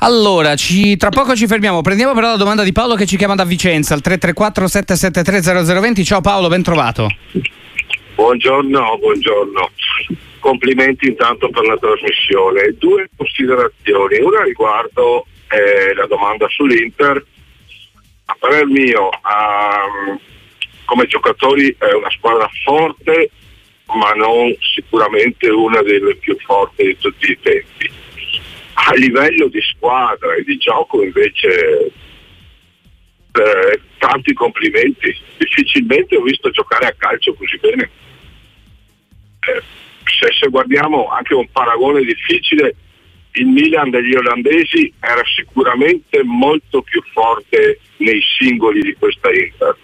Allora, 0.00 0.54
ci, 0.54 0.96
tra 0.96 1.08
poco 1.08 1.34
ci 1.34 1.46
fermiamo. 1.46 1.80
Prendiamo 1.80 2.12
però 2.12 2.28
la 2.28 2.36
domanda 2.36 2.62
di 2.62 2.72
Paolo 2.72 2.94
che 2.94 3.06
ci 3.06 3.16
chiama 3.16 3.34
da 3.34 3.44
Vicenza 3.44 3.94
al 3.94 4.00
334 4.00 4.66
773 4.66 5.64
0020. 5.64 6.04
Ciao 6.04 6.20
Paolo, 6.20 6.48
ben 6.48 6.62
trovato. 6.62 7.08
Buongiorno, 8.14 8.98
buongiorno. 8.98 9.70
Complimenti 10.40 11.08
intanto 11.08 11.48
per 11.48 11.64
la 11.64 11.78
trasmissione. 11.78 12.74
Due 12.78 13.08
considerazioni. 13.16 14.18
Una 14.20 14.42
riguardo 14.42 15.26
eh, 15.48 15.94
la 15.94 16.06
domanda 16.06 16.46
sull'Inter. 16.48 17.24
A 18.26 18.36
parer 18.38 18.66
mio, 18.66 19.08
um, 19.08 20.18
come 20.84 21.06
giocatori 21.06 21.74
è 21.78 21.92
una 21.92 22.10
squadra 22.10 22.48
forte 22.62 23.30
ma 23.86 24.12
non 24.12 24.54
sicuramente 24.74 25.48
una 25.50 25.82
delle 25.82 26.16
più 26.16 26.36
forti 26.40 26.84
di 26.84 26.96
tutti 26.98 27.30
i 27.30 27.38
tempi. 27.40 27.90
A 28.74 28.94
livello 28.94 29.48
di 29.48 29.60
squadra 29.60 30.34
e 30.34 30.42
di 30.42 30.56
gioco 30.56 31.02
invece 31.02 31.92
eh, 33.32 33.80
tanti 33.98 34.32
complimenti, 34.32 35.16
difficilmente 35.36 36.16
ho 36.16 36.22
visto 36.22 36.50
giocare 36.50 36.86
a 36.86 36.94
calcio 36.96 37.34
così 37.34 37.58
bene. 37.58 37.90
Eh, 39.40 39.62
se, 40.04 40.32
se 40.38 40.48
guardiamo 40.48 41.08
anche 41.08 41.34
un 41.34 41.48
paragone 41.50 42.02
difficile, 42.02 42.74
il 43.32 43.46
Milan 43.46 43.90
degli 43.90 44.14
olandesi 44.14 44.92
era 45.00 45.22
sicuramente 45.36 46.22
molto 46.22 46.82
più 46.82 47.02
forte 47.12 47.80
nei 47.98 48.22
singoli 48.38 48.80
di 48.80 48.94
questa 48.94 49.30
Inter, 49.32 49.76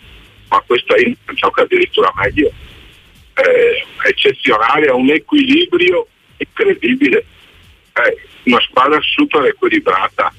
ma 0.49 0.63
questa 0.67 0.97
Inter 0.99 1.35
gioca 1.35 1.63
addirittura 1.63 2.13
meglio 2.17 2.53
eh, 3.45 3.85
eccezionale, 4.09 4.89
ha 4.89 4.95
un 4.95 5.11
equilibrio 5.11 6.07
incredibile, 6.37 7.25
è 7.93 8.15
una 8.45 8.61
squadra 8.61 8.99
super 9.01 9.45
equilibrata. 9.45 10.33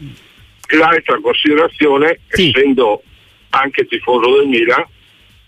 L'altra 0.74 1.20
considerazione, 1.20 2.20
sì. 2.30 2.50
essendo 2.50 3.04
anche 3.50 3.86
tifoso 3.86 4.38
del 4.38 4.48
Milan, 4.48 4.86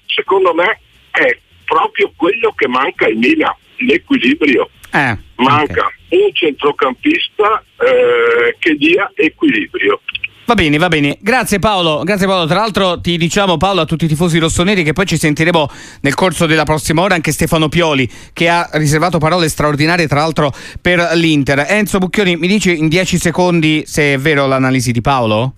secondo 0.05 0.53
me 0.53 0.79
è 1.11 1.37
proprio 1.65 2.11
quello 2.15 2.51
che 2.53 2.67
manca 2.67 3.05
al 3.05 3.15
Milan, 3.15 3.55
l'equilibrio. 3.77 4.69
Eh, 4.91 5.17
manca 5.35 5.85
okay. 5.85 6.19
un 6.19 6.33
centrocampista 6.33 7.63
eh, 7.79 8.55
che 8.59 8.75
dia 8.75 9.11
equilibrio. 9.15 10.01
Va 10.45 10.55
bene, 10.55 10.77
va 10.77 10.89
bene. 10.89 11.17
Grazie 11.21 11.59
Paolo, 11.59 12.03
grazie 12.03 12.27
Paolo. 12.27 12.45
Tra 12.45 12.59
l'altro 12.59 12.99
ti 12.99 13.17
diciamo 13.17 13.55
Paolo 13.55 13.81
a 13.81 13.85
tutti 13.85 14.05
i 14.05 14.07
tifosi 14.09 14.39
rossoneri 14.39 14.83
che 14.83 14.91
poi 14.91 15.05
ci 15.05 15.17
sentiremo 15.17 15.69
nel 16.01 16.13
corso 16.15 16.45
della 16.45 16.65
prossima 16.65 17.01
ora 17.01 17.15
anche 17.15 17.31
Stefano 17.31 17.69
Pioli 17.69 18.09
che 18.33 18.49
ha 18.49 18.69
riservato 18.73 19.19
parole 19.19 19.47
straordinarie 19.47 20.05
tra 20.05 20.19
l'altro 20.19 20.53
per 20.81 21.11
l'Inter. 21.13 21.65
Enzo 21.69 21.97
Bucchioni, 21.99 22.35
mi 22.35 22.47
dici 22.47 22.77
in 22.77 22.89
10 22.89 23.17
secondi 23.17 23.83
se 23.85 24.13
è 24.13 24.17
vero 24.17 24.45
l'analisi 24.45 24.91
di 24.91 24.99
Paolo? 24.99 25.53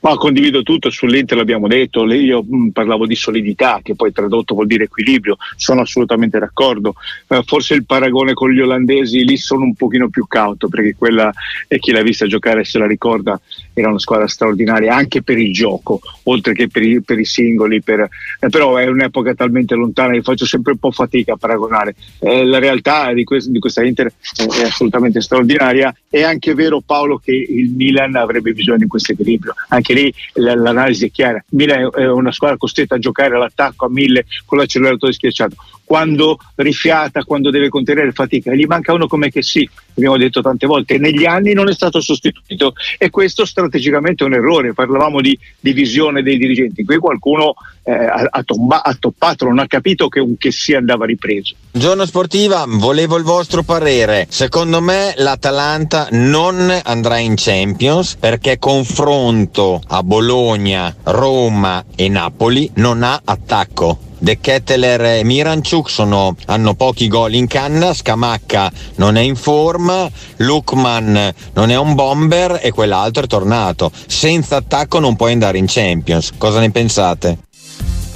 Ma 0.00 0.16
condivido 0.16 0.62
tutto, 0.62 0.90
sull'Inter 0.90 1.36
l'abbiamo 1.36 1.66
detto, 1.66 2.04
io 2.12 2.44
mm, 2.44 2.68
parlavo 2.68 3.06
di 3.06 3.14
solidità, 3.14 3.80
che 3.82 3.94
poi 3.94 4.12
tradotto 4.12 4.54
vuol 4.54 4.66
dire 4.66 4.84
equilibrio, 4.84 5.36
sono 5.56 5.82
assolutamente 5.82 6.38
d'accordo. 6.38 6.94
Eh, 7.28 7.42
forse 7.44 7.74
il 7.74 7.84
paragone 7.84 8.34
con 8.34 8.50
gli 8.50 8.60
olandesi 8.60 9.24
lì 9.24 9.36
sono 9.36 9.64
un 9.64 9.74
pochino 9.74 10.08
più 10.08 10.26
cauto, 10.26 10.68
perché 10.68 10.94
quella, 10.96 11.32
e 11.68 11.78
chi 11.78 11.92
l'ha 11.92 12.02
vista 12.02 12.26
giocare 12.26 12.64
se 12.64 12.78
la 12.78 12.86
ricorda, 12.86 13.40
era 13.72 13.88
una 13.88 13.98
squadra 13.98 14.28
straordinaria 14.28 14.94
anche 14.94 15.22
per 15.22 15.38
il 15.38 15.52
gioco, 15.52 16.00
oltre 16.24 16.52
che 16.52 16.68
per 16.68 16.82
i, 16.82 17.02
per 17.02 17.18
i 17.18 17.24
singoli, 17.24 17.82
per, 17.82 18.08
eh, 18.40 18.48
però 18.48 18.76
è 18.76 18.86
un'epoca 18.86 19.34
talmente 19.34 19.74
lontana 19.74 20.12
che 20.12 20.22
faccio 20.22 20.46
sempre 20.46 20.72
un 20.72 20.78
po' 20.78 20.90
fatica 20.90 21.34
a 21.34 21.36
paragonare. 21.36 21.94
Eh, 22.20 22.44
la 22.44 22.58
realtà 22.58 23.12
di, 23.12 23.24
quest, 23.24 23.48
di 23.48 23.58
questa 23.58 23.84
Inter 23.84 24.12
è 24.36 24.62
assolutamente 24.62 25.20
straordinaria, 25.20 25.94
è 26.14 26.22
anche 26.22 26.54
vero 26.54 26.80
Paolo 26.80 27.18
che 27.18 27.32
il 27.32 27.70
Milan 27.70 28.14
avrebbe 28.14 28.52
bisogno 28.52 28.78
di 28.78 28.86
questo 28.86 29.12
equilibrio 29.12 29.52
anche 29.68 29.94
lì 29.94 30.14
l'analisi 30.34 31.06
è 31.06 31.10
chiara. 31.10 31.44
Milan 31.50 31.90
è 31.92 32.06
una 32.08 32.30
squadra 32.30 32.56
costretta 32.56 32.94
a 32.94 32.98
giocare 32.98 33.34
all'attacco 33.34 33.86
a 33.86 33.90
mille 33.90 34.24
con 34.46 34.58
l'acceleratore 34.58 35.12
schiacciato. 35.12 35.56
Quando 35.84 36.38
rifiata, 36.56 37.22
quando 37.24 37.50
deve 37.50 37.68
contenere 37.68 38.12
fatica, 38.12 38.54
gli 38.54 38.64
manca 38.64 38.92
uno 38.92 39.06
come 39.06 39.30
che 39.30 39.42
sì, 39.42 39.68
abbiamo 39.96 40.16
detto 40.16 40.40
tante 40.40 40.66
volte, 40.66 40.98
negli 40.98 41.24
anni 41.24 41.52
non 41.52 41.68
è 41.68 41.72
stato 41.72 42.00
sostituito 42.00 42.72
e 42.98 43.10
questo 43.10 43.44
strategicamente 43.44 44.24
è 44.24 44.26
un 44.26 44.34
errore. 44.34 44.72
Parlavamo 44.72 45.20
di 45.20 45.38
divisione 45.60 46.22
dei 46.22 46.38
dirigenti, 46.38 46.84
qui 46.84 46.96
qualcuno 46.96 47.54
eh, 47.84 47.92
ha, 47.92 48.42
tomba, 48.42 48.82
ha, 48.82 48.96
toppato, 48.98 49.44
non 49.44 49.58
ha 49.58 49.66
capito 49.66 50.08
che 50.08 50.20
un 50.20 50.36
che 50.38 50.50
si 50.50 50.74
andava 50.74 51.04
ripreso. 51.04 51.54
Giorno 51.70 52.06
sportiva, 52.06 52.64
volevo 52.66 53.16
il 53.16 53.24
vostro 53.24 53.62
parere. 53.62 54.26
Secondo 54.30 54.80
me 54.80 55.12
l'Atalanta 55.16 56.08
non 56.12 56.72
andrà 56.82 57.18
in 57.18 57.34
Champions 57.36 58.16
perché 58.16 58.58
confronto 58.58 59.82
a 59.86 60.02
Bologna, 60.02 60.94
Roma 61.04 61.84
e 61.94 62.08
Napoli 62.08 62.70
non 62.74 63.02
ha 63.02 63.20
attacco. 63.22 64.12
De 64.24 64.40
Ketteler 64.40 65.02
e 65.18 65.22
Miranchuk 65.22 65.90
sono, 65.90 66.34
hanno 66.46 66.72
pochi 66.72 67.08
gol 67.08 67.34
in 67.34 67.46
canna, 67.46 67.92
Scamacca 67.92 68.72
non 68.94 69.16
è 69.16 69.20
in 69.20 69.36
forma, 69.36 70.08
Lukman 70.36 71.30
non 71.52 71.70
è 71.70 71.76
un 71.76 71.94
bomber 71.94 72.58
e 72.62 72.70
quell'altro 72.70 73.24
è 73.24 73.26
tornato. 73.26 73.92
Senza 74.06 74.56
attacco 74.56 74.98
non 74.98 75.14
puoi 75.14 75.32
andare 75.32 75.58
in 75.58 75.66
Champions. 75.68 76.32
Cosa 76.38 76.60
ne 76.60 76.70
pensate? 76.70 77.36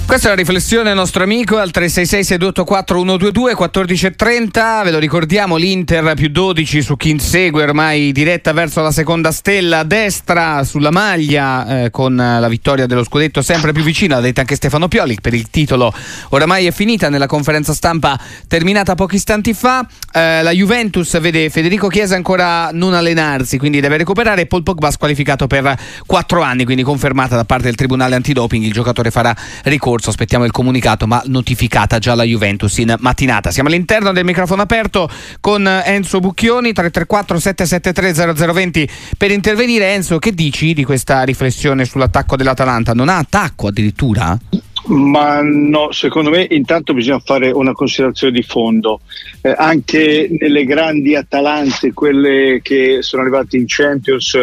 Questa 0.09 0.29
è 0.29 0.31
la 0.31 0.37
riflessione 0.37 0.85
del 0.85 0.95
nostro 0.95 1.23
amico 1.23 1.59
al 1.59 1.71
366 1.71 2.39
684 2.39 2.99
122 2.99 3.53
14.30 3.53 4.85
ve 4.85 4.91
lo 4.91 4.99
ricordiamo 4.99 5.57
l'Inter 5.57 6.15
più 6.15 6.31
12 6.31 6.81
su 6.81 6.97
chi 6.97 7.11
insegue 7.11 7.63
ormai 7.63 8.11
diretta 8.11 8.55
verso 8.55 8.81
la 8.81 8.91
seconda 8.91 9.33
stella 9.33 9.83
destra 9.83 10.65
sulla 10.65 10.91
maglia 10.91 11.85
eh, 11.85 11.91
con 11.91 12.17
la 12.17 12.49
vittoria 12.49 12.87
dello 12.87 13.05
scudetto 13.05 13.43
sempre 13.43 13.73
più 13.73 13.83
vicina 13.83 14.15
l'ha 14.15 14.23
detto 14.23 14.41
anche 14.41 14.55
Stefano 14.55 14.89
Pioli 14.89 15.19
per 15.21 15.35
il 15.35 15.51
titolo 15.51 15.93
oramai 16.31 16.65
è 16.65 16.73
finita 16.73 17.11
nella 17.11 17.27
conferenza 17.27 17.75
stampa 17.75 18.19
terminata 18.47 18.95
pochi 18.95 19.17
istanti 19.17 19.53
fa. 19.53 19.87
Eh, 20.11 20.43
la 20.43 20.53
Juventus 20.53 21.21
vede 21.21 21.51
Federico 21.51 21.89
Chiesa 21.89 22.17
ancora 22.17 22.71
non 22.73 22.95
allenarsi 22.95 23.59
quindi 23.59 23.81
deve 23.81 23.99
recuperare. 23.99 24.47
Paul 24.47 24.63
Pogba 24.63 24.91
squalificato 24.91 25.47
per 25.47 25.79
4 26.07 26.41
anni 26.41 26.65
quindi 26.65 26.83
confermata 26.83 27.37
da 27.37 27.45
parte 27.45 27.65
del 27.65 27.75
tribunale 27.75 28.15
antidoping. 28.15 28.65
Il 28.65 28.73
giocatore 28.73 29.11
farà 29.11 29.37
ricorso 29.65 29.98
corso, 29.99 30.11
aspettiamo 30.11 30.45
il 30.45 30.53
comunicato, 30.53 31.07
ma 31.07 31.21
notificata 31.27 31.99
già 31.99 32.15
la 32.15 32.23
Juventus 32.23 32.79
in 32.79 32.95
mattinata. 33.01 33.51
Siamo 33.51 33.69
all'interno 33.69 34.13
del 34.13 34.25
microfono 34.25 34.63
aperto 34.63 35.11
con 35.41 35.67
Enzo 35.67 36.21
Bucchioni, 36.21 36.73
334 36.73 37.39
773 37.39 38.37
0020 38.53 38.89
per 39.19 39.31
intervenire. 39.33 39.93
Enzo, 39.93 40.19
che 40.19 40.33
dici 40.33 40.73
di 40.73 40.85
questa 40.85 41.23
riflessione 41.25 41.85
sull'attacco 41.85 42.37
dell'Atalanta? 42.37 42.95
Non 42.95 43.09
ha 43.09 43.19
attacco 43.19 43.67
addirittura? 43.67 44.39
Ma 44.87 45.41
no, 45.43 45.93
secondo 45.93 46.31
me 46.31 46.47
intanto 46.49 46.95
bisogna 46.95 47.19
fare 47.19 47.51
una 47.51 47.73
considerazione 47.73 48.33
di 48.33 48.43
fondo. 48.43 49.01
Eh, 49.43 49.53
anche 49.57 50.29
nelle 50.39 50.65
grandi 50.65 51.15
Atalante, 51.15 51.93
quelle 51.93 52.61
che 52.63 52.99
sono 53.01 53.23
arrivate 53.23 53.57
in 53.57 53.65
Champions, 53.67 54.41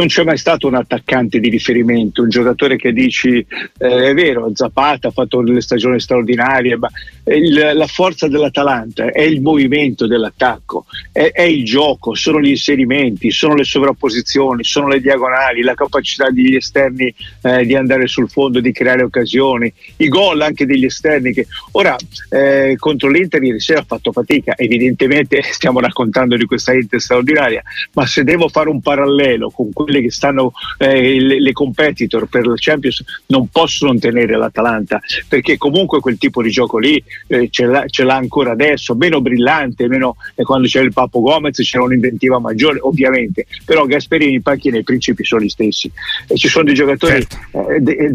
non 0.00 0.08
c'è 0.08 0.24
mai 0.24 0.38
stato 0.38 0.66
un 0.66 0.76
attaccante 0.76 1.40
di 1.40 1.50
riferimento, 1.50 2.22
un 2.22 2.30
giocatore 2.30 2.76
che 2.76 2.90
dici 2.90 3.36
eh, 3.36 4.08
è 4.08 4.14
vero, 4.14 4.50
Zapata 4.54 5.08
ha 5.08 5.10
fatto 5.10 5.42
delle 5.42 5.60
stagioni 5.60 6.00
straordinarie, 6.00 6.78
ma 6.78 6.88
il, 7.24 7.72
la 7.74 7.86
forza 7.86 8.26
dell'Atalanta 8.26 9.10
è 9.10 9.20
il 9.20 9.42
movimento 9.42 10.06
dell'attacco, 10.06 10.86
è, 11.12 11.32
è, 11.32 11.42
il 11.42 11.66
gioco, 11.66 12.14
sono 12.14 12.40
gli 12.40 12.48
inserimenti, 12.48 13.30
sono 13.30 13.54
le 13.54 13.64
sovrapposizioni, 13.64 14.64
sono 14.64 14.88
le 14.88 15.02
diagonali, 15.02 15.60
la 15.60 15.74
capacità 15.74 16.30
degli 16.30 16.54
esterni 16.54 17.14
eh, 17.42 17.66
di 17.66 17.76
andare 17.76 18.06
sul 18.06 18.30
fondo, 18.30 18.60
di 18.60 18.72
creare 18.72 19.02
occasioni, 19.02 19.70
i 19.98 20.08
gol 20.08 20.40
anche 20.40 20.64
degli 20.64 20.86
esterni 20.86 21.34
che 21.34 21.46
ora 21.72 21.94
eh, 22.30 22.74
contro 22.78 23.10
l'Inter 23.10 23.42
ieri 23.42 23.60
sera 23.60 23.80
ha 23.80 23.84
fatto 23.86 24.12
fatica, 24.12 24.54
evidentemente 24.56 25.42
stiamo 25.52 25.78
raccontando 25.78 26.38
di 26.38 26.46
questa 26.46 26.72
Inter 26.72 27.02
straordinaria, 27.02 27.62
ma 27.92 28.06
se 28.06 28.24
devo 28.24 28.48
fare 28.48 28.70
un 28.70 28.80
parallelo 28.80 29.50
con 29.50 29.70
quelle 29.90 30.00
che 30.00 30.10
stanno 30.10 30.52
eh, 30.78 31.20
le, 31.20 31.40
le, 31.40 31.52
competitor 31.52 32.26
per 32.26 32.46
la 32.46 32.54
Champions 32.56 33.02
non 33.26 33.48
possono 33.48 33.98
tenere 33.98 34.36
l'Atalanta 34.36 35.00
perché 35.26 35.58
comunque 35.58 36.00
quel 36.00 36.16
tipo 36.16 36.42
di 36.42 36.50
gioco 36.50 36.78
lì 36.78 37.02
eh, 37.26 37.48
ce, 37.50 37.66
l'ha, 37.66 37.84
ce, 37.88 38.04
l'ha, 38.04 38.14
ancora 38.14 38.52
adesso, 38.52 38.94
meno 38.94 39.20
brillante, 39.20 39.88
meno 39.88 40.16
eh, 40.36 40.44
quando 40.44 40.68
c'era 40.68 40.84
il 40.84 40.92
Papo 40.92 41.20
Gomez 41.20 41.56
c'era 41.56 41.82
un'inventiva 41.82 42.38
maggiore 42.38 42.78
ovviamente, 42.80 43.46
però 43.64 43.84
Gasperini 43.84 44.34
in 44.34 44.42
panchina 44.42 44.78
i 44.78 44.84
principi 44.84 45.24
sono 45.24 45.42
gli 45.42 45.48
stessi 45.48 45.90
e 46.28 46.36
ci 46.36 46.48
sono 46.48 46.64
dei 46.64 46.74
giocatori 46.74 47.26
certo. 47.26 47.68
eh, 47.68 47.80
de, 47.80 48.12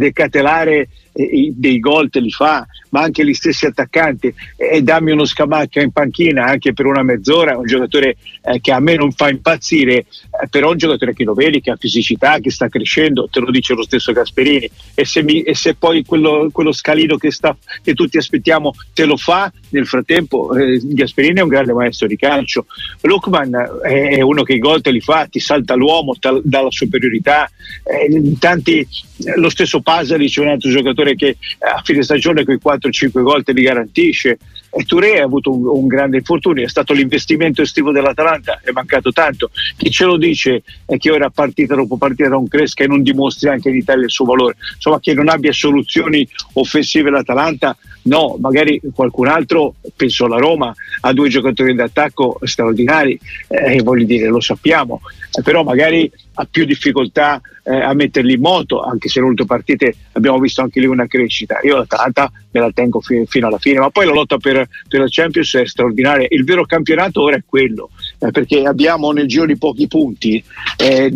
decatelare 1.16 1.54
dei 1.56 1.80
gol 1.80 2.10
te 2.10 2.20
li 2.20 2.30
fa, 2.30 2.68
ma 2.90 3.02
anche 3.02 3.26
gli 3.26 3.34
stessi 3.34 3.66
attaccanti. 3.66 4.34
E 4.58 4.82
dammi 4.82 5.12
uno 5.12 5.26
Scamacca 5.26 5.82
in 5.82 5.92
panchina 5.92 6.46
anche 6.46 6.74
per 6.74 6.86
una 6.86 7.04
mezz'ora, 7.04 7.58
un 7.58 7.66
giocatore 7.66 8.18
eh, 8.42 8.60
che 8.60 8.72
a 8.72 8.80
me 8.80 8.96
non 8.96 9.12
fa 9.12 9.30
impazzire, 9.30 9.98
eh, 9.98 10.06
però 10.50 10.72
un 10.72 10.78
giocatore 10.78 11.14
che 11.14 11.24
lo 11.24 11.34
vedi, 11.34 11.62
che 11.62 11.72
ha 11.72 11.78
fisicità, 11.78 12.40
che 12.40 12.52
sta 12.52 12.68
crescendo, 12.68 13.28
te 13.32 13.40
lo 13.40 13.50
dice 13.52 13.74
lo 13.74 13.84
stesso 13.84 14.12
Gasperini. 14.12 14.70
E 14.94 15.06
se, 15.06 15.24
mi, 15.24 15.42
e 15.42 15.56
se 15.56 15.76
poi 15.76 16.04
quello, 16.04 16.50
quello 16.52 16.72
scalino 16.72 17.18
che, 17.18 17.32
sta, 17.32 17.56
che, 17.82 17.94
tutti 17.94 18.18
aspettiamo 18.18 18.74
te 18.94 19.06
lo 19.06 19.18
fa, 19.18 19.52
nel 19.76 19.86
frattempo 19.86 20.56
eh, 20.56 20.80
Gasperini 20.82 21.40
è 21.40 21.44
un 21.44 21.50
grande 21.50 21.74
maestro 21.74 22.08
di 22.08 22.16
calcio. 22.16 22.66
Lukman 23.02 23.82
è 23.84 24.22
uno 24.22 24.44
che 24.44 24.54
i 24.54 24.60
gol 24.60 24.82
te 24.82 24.92
li 24.92 25.02
fa, 25.02 25.28
ti 25.30 25.40
salta 25.40 25.76
l'uomo, 25.76 26.16
dà 26.20 26.62
la 26.62 26.72
superiorità. 26.72 27.50
Eh, 27.84 28.34
tanti, 28.40 28.88
lo 29.36 29.50
stesso 29.50 29.82
Pasalic 29.82 30.38
è 30.38 30.42
un 30.42 30.48
altro 30.48 30.70
giocatore 30.70 31.16
che 31.16 31.38
a 31.60 31.82
fine 31.84 32.04
stagione 32.04 32.46
con 32.46 32.56
i 32.56 32.60
4-5 32.64 33.22
gol 33.22 33.44
te 33.44 33.52
li 33.52 33.62
garantisce. 33.62 34.40
E 34.78 34.84
Touré 34.84 35.22
ha 35.22 35.24
avuto 35.24 35.54
un, 35.54 35.66
un, 35.66 35.88
grande 35.88 36.18
infortunio, 36.18 36.66
è 36.66 36.68
stato 36.68 36.92
l'investimento 36.92 37.62
estivo 37.62 37.94
dell'Atalanta, 37.94 38.60
è 38.62 38.72
mancato 38.72 39.14
tanto. 39.14 39.50
Chi 39.78 39.90
ce 39.90 40.04
lo 40.04 40.18
dice 40.18 40.64
è 40.86 40.98
che 40.98 41.12
ora 41.12 41.30
partita 41.30 41.76
dopo 41.76 41.96
partita 41.96 42.28
non 42.28 42.46
cresca 42.50 42.84
e 42.84 42.88
non 42.88 43.02
dimostri 43.02 43.48
anche 43.48 43.70
in 43.70 43.76
Italia 43.76 44.04
il 44.04 44.12
suo 44.12 44.26
valore. 44.26 44.58
Insomma, 44.74 45.00
che 45.00 45.14
non 45.14 45.30
abbia 45.30 45.54
soluzioni 45.54 46.28
offensive 46.56 47.10
l'Atalanta, 47.10 47.78
no, 48.04 48.36
magari 48.38 48.82
qualcun 48.94 49.28
altro, 49.28 49.76
penso 49.96 50.26
alla 50.26 50.40
Roma, 50.40 50.74
ha 51.00 51.14
due 51.14 51.30
giocatori 51.30 51.74
d'attacco 51.74 52.40
straordinari, 52.44 53.18
eh, 53.48 53.82
voglio 53.82 54.06
dire, 54.06 54.28
lo 54.28 54.42
sappiamo, 54.42 55.00
eh, 55.32 55.42
però 55.42 55.64
magari 55.64 56.12
ha 56.34 56.46
più 56.52 56.66
difficoltà 56.66 57.42
eh, 57.66 57.82
a 57.82 57.94
metterli 57.94 58.34
in 58.34 58.42
moto, 58.42 58.82
anche 58.82 59.10
se 59.10 59.20
nelle 59.20 59.32
ultime 59.32 59.48
partite 59.48 59.96
abbiamo 60.14 60.40
visto 60.40 60.62
anche 60.62 60.80
lì 60.80 60.86
una 60.86 61.08
crescita. 61.08 61.60
Io 61.64 61.78
l'Atalanta 61.78 62.32
me 62.52 62.60
la 62.60 62.72
tengo 62.72 63.02
fi- 63.02 63.26
fino 63.26 63.48
alla 63.48 63.58
fine, 63.58 63.80
ma 63.80 63.90
poi 63.90 64.06
la 64.06 64.12
lotta 64.12 64.38
per, 64.38 64.68
per, 64.88 65.00
la 65.00 65.08
Champions 65.10 65.56
è 65.56 65.66
straordinaria. 65.66 66.28
Il 66.30 66.44
vero 66.44 66.66
campionato 66.66 67.22
ora 67.22 67.36
è 67.36 67.44
quello, 67.46 67.90
eh, 68.20 68.32
perché 68.32 68.64
abbiamo 68.64 69.12
nel 69.12 69.28
giro 69.28 69.46
di 69.46 69.58
pochi 69.58 69.88
punti, 69.88 70.44
eh, 70.78 71.12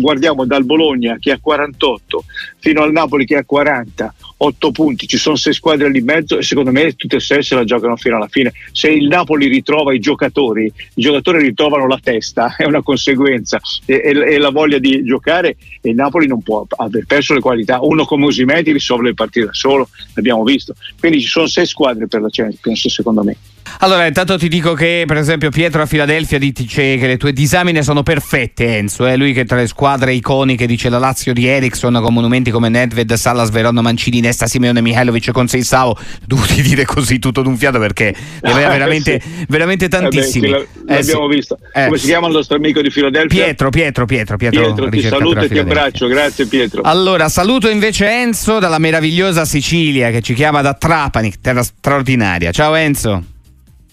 guardiamo 0.00 0.44
dal 0.44 0.64
Bologna 0.64 1.16
che 1.18 1.32
ha 1.32 1.38
48 1.40 2.24
fino 2.58 2.82
al 2.82 2.92
Napoli 2.92 3.24
che 3.24 3.36
ha 3.36 3.44
40, 3.44 4.14
8 4.38 4.70
punti, 4.70 5.06
ci 5.06 5.16
sono 5.16 5.36
6 5.36 5.52
squadre 5.52 5.90
lì 5.90 5.98
in 5.98 6.04
mezzo 6.04 6.38
e 6.38 6.42
secondo 6.42 6.70
me 6.70 6.94
tutte 6.94 7.16
e 7.16 7.20
6 7.20 7.42
se 7.42 7.54
la 7.54 7.64
giocano 7.64 7.96
fino 7.96 8.16
alla 8.16 8.28
fine. 8.28 8.52
Se 8.72 8.88
il 8.90 9.06
Napoli 9.06 9.48
ritrova 9.48 9.92
i 9.92 9.98
giocatori, 9.98 10.64
i 10.64 11.02
giocatori 11.02 11.40
ritrovano 11.40 11.86
la 11.86 11.98
testa, 12.02 12.54
è 12.58 12.64
una 12.64 12.82
conseguenza 12.82 13.60
e, 13.84 14.00
e, 14.04 14.34
e 14.34 14.38
la 14.38 14.50
voglia 14.50 14.78
di 14.78 15.02
giocare 15.04 15.56
e 15.80 15.90
il 15.90 15.94
Napoli 15.94 16.26
non 16.26 16.42
può 16.42 16.64
aver 16.76 17.04
perso 17.06 17.34
le 17.34 17.40
qualità. 17.40 17.80
Uno 17.80 18.04
come 18.04 18.26
Usimeti 18.26 18.72
risolve 18.72 19.08
le 19.08 19.14
partite 19.14 19.46
da 19.46 19.54
solo, 19.54 19.88
l'abbiamo 20.14 20.44
visto. 20.44 20.74
Quindi 20.98 21.20
ci 21.20 21.28
sono 21.28 21.46
6 21.46 21.66
squadre 21.66 22.06
per 22.06 22.20
la 22.20 22.28
Champions 22.30 22.88
secondo 22.88 23.22
me. 23.22 23.36
Allora, 23.80 24.06
intanto 24.06 24.36
ti 24.36 24.48
dico 24.48 24.74
che, 24.74 25.04
per 25.06 25.18
esempio, 25.18 25.50
Pietro 25.50 25.82
a 25.82 25.86
Filadelfia 25.86 26.38
dice 26.38 26.96
che 26.96 27.06
le 27.06 27.16
tue 27.16 27.32
disamine 27.32 27.84
sono 27.84 28.02
perfette, 28.02 28.76
Enzo. 28.76 29.06
È 29.06 29.12
eh? 29.12 29.16
lui 29.16 29.32
che 29.32 29.44
tra 29.44 29.56
le 29.56 29.68
squadre 29.68 30.14
iconiche 30.14 30.66
dice 30.66 30.88
la 30.88 30.98
Lazio 30.98 31.32
di 31.32 31.46
Ericsson 31.46 32.00
con 32.02 32.12
monumenti 32.12 32.50
come 32.50 32.68
Nedved, 32.68 33.12
Salas, 33.12 33.50
Verona, 33.50 33.80
Mancini, 33.80 34.18
Nesta, 34.18 34.48
Simeone, 34.48 34.80
Mihailovic 34.80 35.30
con 35.30 35.46
Seisao. 35.46 35.96
Dovuti 36.26 36.60
dire 36.60 36.84
così 36.84 37.20
tutto 37.20 37.42
d'un 37.42 37.56
fiato 37.56 37.78
perché 37.78 38.12
ne 38.42 38.50
aveva 38.50 38.70
veramente, 38.70 39.20
sì. 39.22 39.44
veramente 39.46 39.86
tantissimi. 39.86 40.48
Eh 40.48 40.50
beh, 40.50 40.94
l'abbiamo 40.94 41.26
eh, 41.26 41.30
sì. 41.30 41.36
visto. 41.36 41.58
Come 41.72 41.98
si 41.98 42.06
chiama 42.06 42.26
il 42.26 42.32
nostro 42.32 42.56
amico 42.56 42.82
di 42.82 42.90
Filadelfia? 42.90 43.44
Pietro, 43.44 43.70
Pietro, 43.70 44.06
Pietro. 44.06 44.36
Pietro, 44.36 44.60
Pietro 44.60 44.88
ti 44.88 45.02
saluto 45.02 45.40
e 45.40 45.48
ti 45.48 45.58
abbraccio. 45.58 46.08
Grazie, 46.08 46.46
Pietro. 46.46 46.82
Allora, 46.82 47.28
saluto 47.28 47.68
invece 47.68 48.10
Enzo 48.10 48.58
dalla 48.58 48.78
meravigliosa 48.78 49.44
Sicilia 49.44 50.10
che 50.10 50.20
ci 50.20 50.34
chiama 50.34 50.62
da 50.62 50.74
Trapani, 50.74 51.32
terra 51.40 51.62
straordinaria. 51.62 52.50
Ciao 52.50 52.74
Enzo. 52.74 53.36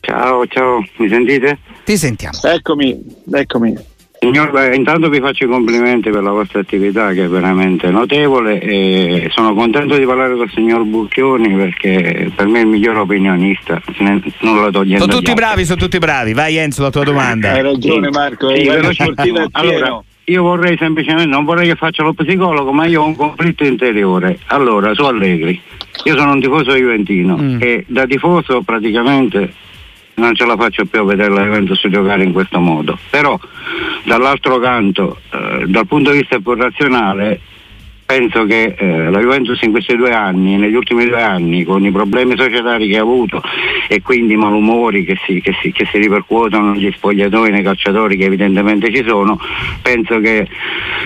Ciao, 0.05 0.45
ciao, 0.45 0.85
mi 0.97 1.09
sentite? 1.09 1.57
Ti 1.83 1.97
sentiamo. 1.97 2.37
Eccomi, 2.43 2.95
eccomi. 3.33 3.75
Signor, 4.19 4.51
beh, 4.51 4.75
intanto 4.75 5.09
vi 5.09 5.19
faccio 5.19 5.45
i 5.45 5.47
complimenti 5.47 6.11
per 6.11 6.21
la 6.21 6.29
vostra 6.29 6.59
attività 6.59 7.11
che 7.11 7.25
è 7.25 7.27
veramente 7.27 7.89
notevole 7.89 8.59
e 8.59 9.29
sono 9.33 9.55
contento 9.55 9.97
di 9.97 10.05
parlare 10.05 10.35
col 10.35 10.49
signor 10.51 10.83
Bucchioni 10.83 11.55
perché 11.55 12.31
per 12.35 12.45
me 12.45 12.59
è 12.59 12.61
il 12.61 12.67
miglior 12.67 12.97
opinionista, 12.97 13.81
non 13.97 14.61
lo 14.61 14.69
togliendo. 14.69 15.05
Sono 15.05 15.17
tutti 15.17 15.33
bravi, 15.33 15.65
sono 15.65 15.79
tutti 15.79 15.97
bravi. 15.97 16.33
Vai 16.33 16.57
Enzo, 16.57 16.83
la 16.83 16.91
tua 16.91 17.03
domanda. 17.03 17.51
Hai 17.51 17.63
ragione 17.63 18.09
Marco, 18.09 18.49
sì, 18.55 18.67
hai 18.67 19.49
allora, 19.51 20.03
io 20.25 20.43
vorrei 20.43 20.77
semplicemente, 20.77 21.29
non 21.29 21.45
vorrei 21.45 21.67
che 21.67 21.75
faccia 21.75 22.03
lo 22.03 22.13
psicologo, 22.13 22.71
ma 22.71 22.85
io 22.85 23.01
ho 23.01 23.07
un 23.07 23.15
conflitto 23.15 23.63
interiore. 23.63 24.37
Allora, 24.47 24.93
su 24.93 25.03
Allegri. 25.03 25.59
Io 26.03 26.15
sono 26.15 26.31
un 26.33 26.39
tifoso 26.39 26.75
juventino 26.75 27.37
mm. 27.37 27.61
e 27.61 27.85
da 27.87 28.05
tifoso 28.05 28.61
praticamente 28.61 29.53
non 30.15 30.35
ce 30.35 30.45
la 30.45 30.55
faccio 30.55 30.85
più 30.85 31.01
a 31.01 31.05
vedere 31.05 31.29
la 31.29 31.43
Juventus 31.43 31.87
giocare 31.87 32.23
in 32.23 32.31
questo 32.31 32.59
modo. 32.59 32.97
Però 33.09 33.37
dall'altro 34.03 34.59
canto, 34.59 35.19
eh, 35.31 35.65
dal 35.67 35.87
punto 35.87 36.11
di 36.11 36.19
vista 36.19 36.39
più 36.39 36.53
razionale, 36.53 37.39
penso 38.05 38.45
che 38.45 38.75
eh, 38.77 39.09
la 39.09 39.19
Juventus 39.19 39.61
in 39.63 39.71
questi 39.71 39.95
due 39.95 40.11
anni, 40.11 40.57
negli 40.57 40.75
ultimi 40.75 41.05
due 41.05 41.21
anni, 41.21 41.63
con 41.63 41.83
i 41.83 41.91
problemi 41.91 42.35
societari 42.37 42.87
che 42.87 42.97
ha 42.97 43.01
avuto 43.01 43.41
e 43.87 44.01
quindi 44.01 44.33
i 44.33 44.37
malumori 44.37 45.03
che 45.03 45.17
si, 45.25 45.41
che 45.41 45.53
si, 45.61 45.71
che 45.71 45.85
si 45.91 45.97
ripercuotono 45.97 46.73
negli 46.73 46.91
spogliatori, 46.91 47.51
nei 47.51 47.63
calciatori 47.63 48.15
che 48.15 48.25
evidentemente 48.25 48.93
ci 48.93 49.03
sono, 49.05 49.39
penso 49.81 50.19
che 50.19 50.47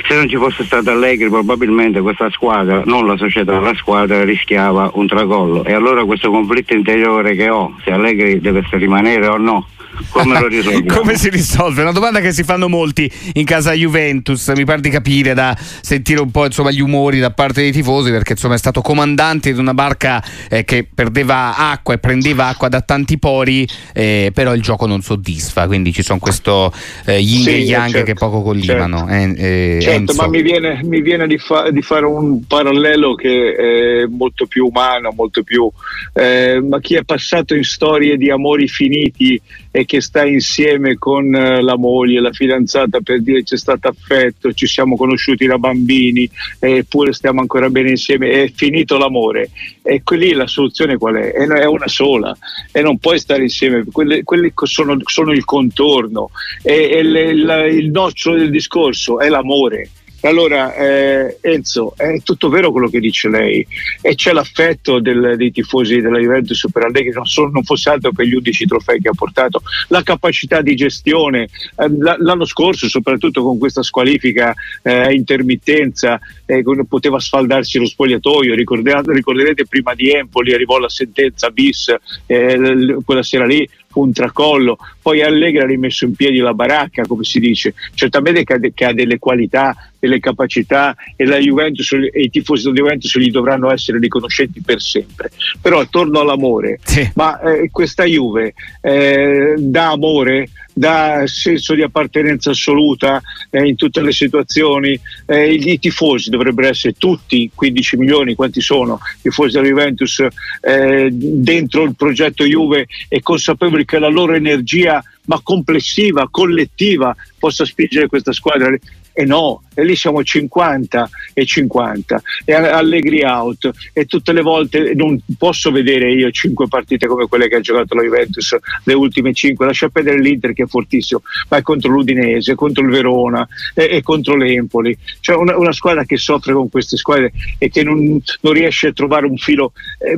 se 0.07 0.15
non 0.15 0.27
ci 0.27 0.35
fosse 0.35 0.63
stato 0.63 0.91
Allegri 0.91 1.29
probabilmente 1.29 2.01
questa 2.01 2.29
squadra, 2.29 2.81
non 2.85 3.07
la 3.07 3.17
società, 3.17 3.59
la 3.59 3.75
squadra 3.75 4.23
rischiava 4.23 4.91
un 4.93 5.07
tracollo. 5.07 5.63
E 5.63 5.73
allora 5.73 6.03
questo 6.03 6.29
conflitto 6.29 6.73
interiore 6.73 7.35
che 7.35 7.49
ho, 7.49 7.75
se 7.83 7.91
Allegri 7.91 8.39
deve 8.39 8.63
rimanere 8.71 9.27
o 9.27 9.37
no, 9.37 9.67
come 10.09 10.39
lo 10.39 10.47
risolviamo? 10.49 10.97
come 10.97 11.17
si 11.17 11.29
risolve? 11.29 11.81
Una 11.81 11.91
domanda 11.91 12.19
che 12.19 12.31
si 12.31 12.43
fanno 12.43 12.67
molti 12.67 13.11
in 13.33 13.45
casa 13.45 13.73
Juventus, 13.73 14.47
mi 14.55 14.65
pare 14.65 14.81
di 14.81 14.89
capire 14.89 15.33
da 15.33 15.55
sentire 15.59 16.21
un 16.21 16.31
po' 16.31 16.45
insomma, 16.45 16.71
gli 16.71 16.81
umori 16.81 17.19
da 17.19 17.31
parte 17.31 17.61
dei 17.61 17.71
tifosi 17.71 18.11
perché 18.11 18.33
insomma 18.33 18.55
è 18.55 18.57
stato 18.57 18.81
comandante 18.81 19.53
di 19.53 19.59
una 19.59 19.73
barca 19.73 20.23
eh, 20.49 20.63
che 20.63 20.87
perdeva 20.93 21.55
acqua 21.57 21.93
e 21.93 21.97
prendeva 21.97 22.47
acqua 22.47 22.69
da 22.69 22.81
tanti 22.81 23.17
pori, 23.17 23.67
eh, 23.93 24.31
però 24.33 24.53
il 24.53 24.61
gioco 24.61 24.85
non 24.85 25.01
soddisfa, 25.01 25.67
quindi 25.67 25.91
ci 25.93 26.03
sono 26.03 26.19
questo 26.19 26.73
eh, 27.05 27.19
yin 27.19 27.43
sì, 27.43 27.49
e 27.49 27.57
yang 27.57 27.91
certo, 27.91 28.05
che 28.05 28.13
poco 28.13 28.41
collimano. 28.41 29.07
Certo, 29.07 29.41
eh, 29.41 29.75
eh, 29.77 29.81
certo 29.81 30.13
ma 30.15 30.27
mi 30.27 30.41
viene, 30.41 30.79
mi 30.83 31.01
viene 31.01 31.27
di, 31.27 31.37
fa- 31.37 31.69
di, 31.69 31.81
fare 31.81 32.05
un 32.05 32.45
parallelo 32.45 33.15
che 33.15 33.55
è 33.55 34.05
molto 34.07 34.45
più 34.45 34.65
umano, 34.65 35.11
molto 35.15 35.43
più... 35.43 35.69
Eh, 36.13 36.59
ma 36.61 36.79
chi 36.79 36.95
è 36.95 37.03
passato 37.03 37.55
in 37.55 37.63
storie 37.63 38.17
di 38.17 38.29
amori 38.29 38.67
finiti 38.67 39.39
e 39.71 39.85
che 39.85 40.01
sta 40.01 40.25
insieme 40.25 40.97
con 40.97 41.33
eh, 41.33 41.61
la 41.61 41.77
moglie, 41.77 42.21
la 42.21 42.31
fidanzata 42.31 42.99
per 43.01 43.21
dire 43.21 43.43
c'è 43.43 43.57
stato 43.57 43.87
affetto, 43.87 44.53
ci 44.53 44.65
siamo 44.65 44.95
conosciuti 44.95 45.45
da 45.45 45.57
bambini 45.57 46.29
eppure 46.57 47.13
stiamo 47.13 47.41
ancora 47.41 47.69
bene 47.69 47.91
insieme, 47.91 48.29
è 48.29 48.51
finito 48.53 48.97
l'amore. 48.97 49.49
E 49.81 50.01
lì 50.15 50.33
la 50.33 50.47
soluzione 50.47 50.97
qual 50.97 51.15
è? 51.15 51.31
È 51.31 51.65
una 51.65 51.87
sola 51.87 52.35
e 52.71 52.81
non 52.81 52.97
puoi 52.97 53.19
stare 53.19 53.43
insieme, 53.43 53.83
quelli, 53.91 54.23
quelli 54.23 54.51
sono, 54.63 54.97
sono, 55.03 55.31
il 55.31 55.45
contorno 55.45 56.31
e 56.61 57.01
le, 57.03 57.35
la, 57.35 57.65
il 57.65 57.89
nocciolo 57.91 58.37
del 58.37 58.49
discorso 58.49 59.19
è 59.19 59.29
l'amore 59.29 59.89
allora, 60.21 60.73
eh, 60.75 61.37
Enzo, 61.41 61.93
è 61.95 62.21
tutto 62.23 62.49
vero 62.49 62.71
quello 62.71 62.89
che 62.89 62.99
dice 62.99 63.29
lei 63.29 63.65
e 64.01 64.15
c'è 64.15 64.33
l'affetto 64.33 64.99
del, 64.99 65.35
dei 65.37 65.51
tifosi 65.51 66.01
della 66.01 66.19
Juventus 66.19 66.67
per 66.71 66.83
Allegri, 66.83 67.11
non, 67.11 67.25
so, 67.25 67.47
non, 67.47 67.63
fosse 67.63 67.89
altro 67.89 68.11
per 68.11 68.25
gli 68.25 68.33
11 68.33 68.65
trofei 68.65 68.99
che 68.99 69.09
ha 69.09 69.13
portato, 69.15 69.61
la 69.87 70.03
capacità 70.03 70.61
di 70.61 70.75
gestione. 70.75 71.43
Eh, 71.75 72.17
l'anno 72.19 72.45
scorso, 72.45 72.89
soprattutto 72.89 73.43
con 73.43 73.57
questa 73.57 73.83
squalifica 73.83 74.53
eh, 74.81 75.13
intermittenza, 75.13 76.19
eh, 76.45 76.63
poteva 76.87 77.19
sfaldarsi 77.19 77.79
lo 77.79 77.85
spogliatoio. 77.85 78.55
Ricorderete 78.55 79.65
prima 79.67 79.93
di 79.93 80.11
Empoli 80.11 80.53
arrivò 80.53 80.79
la 80.79 80.89
sentenza 80.89 81.49
bis 81.49 81.95
eh, 82.25 82.97
quella 83.05 83.23
sera 83.23 83.45
lì, 83.45 83.67
un 83.93 84.11
tracollo, 84.13 84.77
poi 85.01 85.21
Allegri 85.21 85.59
ha 85.59 85.65
rimesso 85.65 86.05
in 86.05 86.13
piedi 86.13 86.37
la 86.37 86.53
baracca, 86.53 87.05
come 87.07 87.23
si 87.23 87.39
dice, 87.39 87.73
certamente 87.93 88.43
che 88.43 88.53
ha, 88.53 88.57
de- 88.57 88.71
che 88.73 88.85
ha 88.85 88.93
delle 88.93 89.17
qualità, 89.17 89.91
delle 89.99 90.19
capacità 90.19 90.95
e, 91.15 91.25
la 91.25 91.37
Juventus, 91.37 91.91
e 91.91 92.21
i 92.21 92.29
tifosi 92.29 92.63
della 92.63 92.75
Juventus 92.75 93.17
gli 93.17 93.31
dovranno 93.31 93.71
essere 93.71 93.99
riconoscenti 93.99 94.61
per 94.61 94.81
sempre. 94.81 95.29
Però 95.61 95.79
attorno 95.79 96.19
all'amore, 96.19 96.79
sì. 96.83 97.09
ma 97.15 97.39
eh, 97.41 97.69
questa 97.71 98.05
Juve 98.05 98.53
eh, 98.81 99.55
dà 99.57 99.89
amore, 99.91 100.49
dà 100.73 101.23
senso 101.25 101.73
di 101.73 101.81
appartenenza 101.81 102.51
assoluta 102.51 103.21
eh, 103.49 103.67
in 103.67 103.75
tutte 103.75 104.01
le 104.01 104.13
situazioni. 104.13 104.97
Eh, 105.25 105.53
i, 105.53 105.79
tifosi 105.79 106.29
dovrebbero 106.29 106.69
essere 106.69 106.93
tutti, 106.97 107.51
15 107.53 107.97
milioni, 107.97 108.35
quanti 108.35 108.61
sono, 108.61 108.99
i 109.17 109.21
tifosi 109.23 109.55
della 109.55 109.67
Juventus 109.67 110.25
eh, 110.61 111.09
dentro 111.11 111.83
il 111.83 111.95
progetto 111.95 112.45
Juve 112.45 112.87
e 113.09 113.21
consapevoli 113.21 113.85
che 113.85 113.99
la 113.99 114.07
loro 114.07 114.33
energia 114.33 115.03
ma 115.25 115.39
complessiva, 115.43 116.27
collettiva, 116.29 117.15
possa 117.37 117.63
spingere 117.63 118.07
questa 118.07 118.33
squadra 118.33 118.75
e 119.19 119.25
no, 119.25 119.63
e 119.73 119.83
lì 119.83 119.97
siamo 119.97 120.23
50 120.23 121.09
e 121.33 121.45
50 121.45 122.21
e 122.45 122.53
Allegri 122.53 123.21
out. 123.23 123.69
E 123.91 124.05
tutte 124.05 124.31
le 124.31 124.41
volte 124.41 124.93
non 124.95 125.19
posso 125.37 125.71
vedere 125.71 126.09
io 126.13 126.31
cinque 126.31 126.69
partite 126.69 127.05
come 127.05 127.27
quelle 127.27 127.49
che 127.49 127.57
ha 127.57 127.59
giocato 127.59 127.95
la 127.95 128.03
Juventus 128.03 128.55
le 128.85 128.93
ultime 128.93 129.33
cinque, 129.33 129.65
lascia 129.65 129.89
perdere 129.89 130.21
l'Inter 130.21 130.53
che 130.53 130.63
è 130.63 130.67
fortissimo 130.67 131.21
ma 131.49 131.57
è 131.57 131.61
contro 131.61 131.91
l'Udinese, 131.91 132.55
contro 132.55 132.81
il 132.81 132.91
Verona 132.91 133.45
e, 133.73 133.89
e 133.91 134.01
contro 134.01 134.37
l'Empoli. 134.37 134.97
Cioè 135.19 135.35
una, 135.35 135.57
una, 135.57 135.73
squadra 135.73 136.05
che 136.05 136.15
soffre 136.15 136.53
con 136.53 136.69
queste 136.69 136.95
squadre 136.95 137.33
e 137.57 137.69
che 137.69 137.83
non, 137.83 138.21
non 138.39 138.53
riesce 138.53 138.87
a 138.87 138.93
trovare 138.93 139.25
un 139.25 139.37
filo 139.37 139.73
eh, 139.99 140.15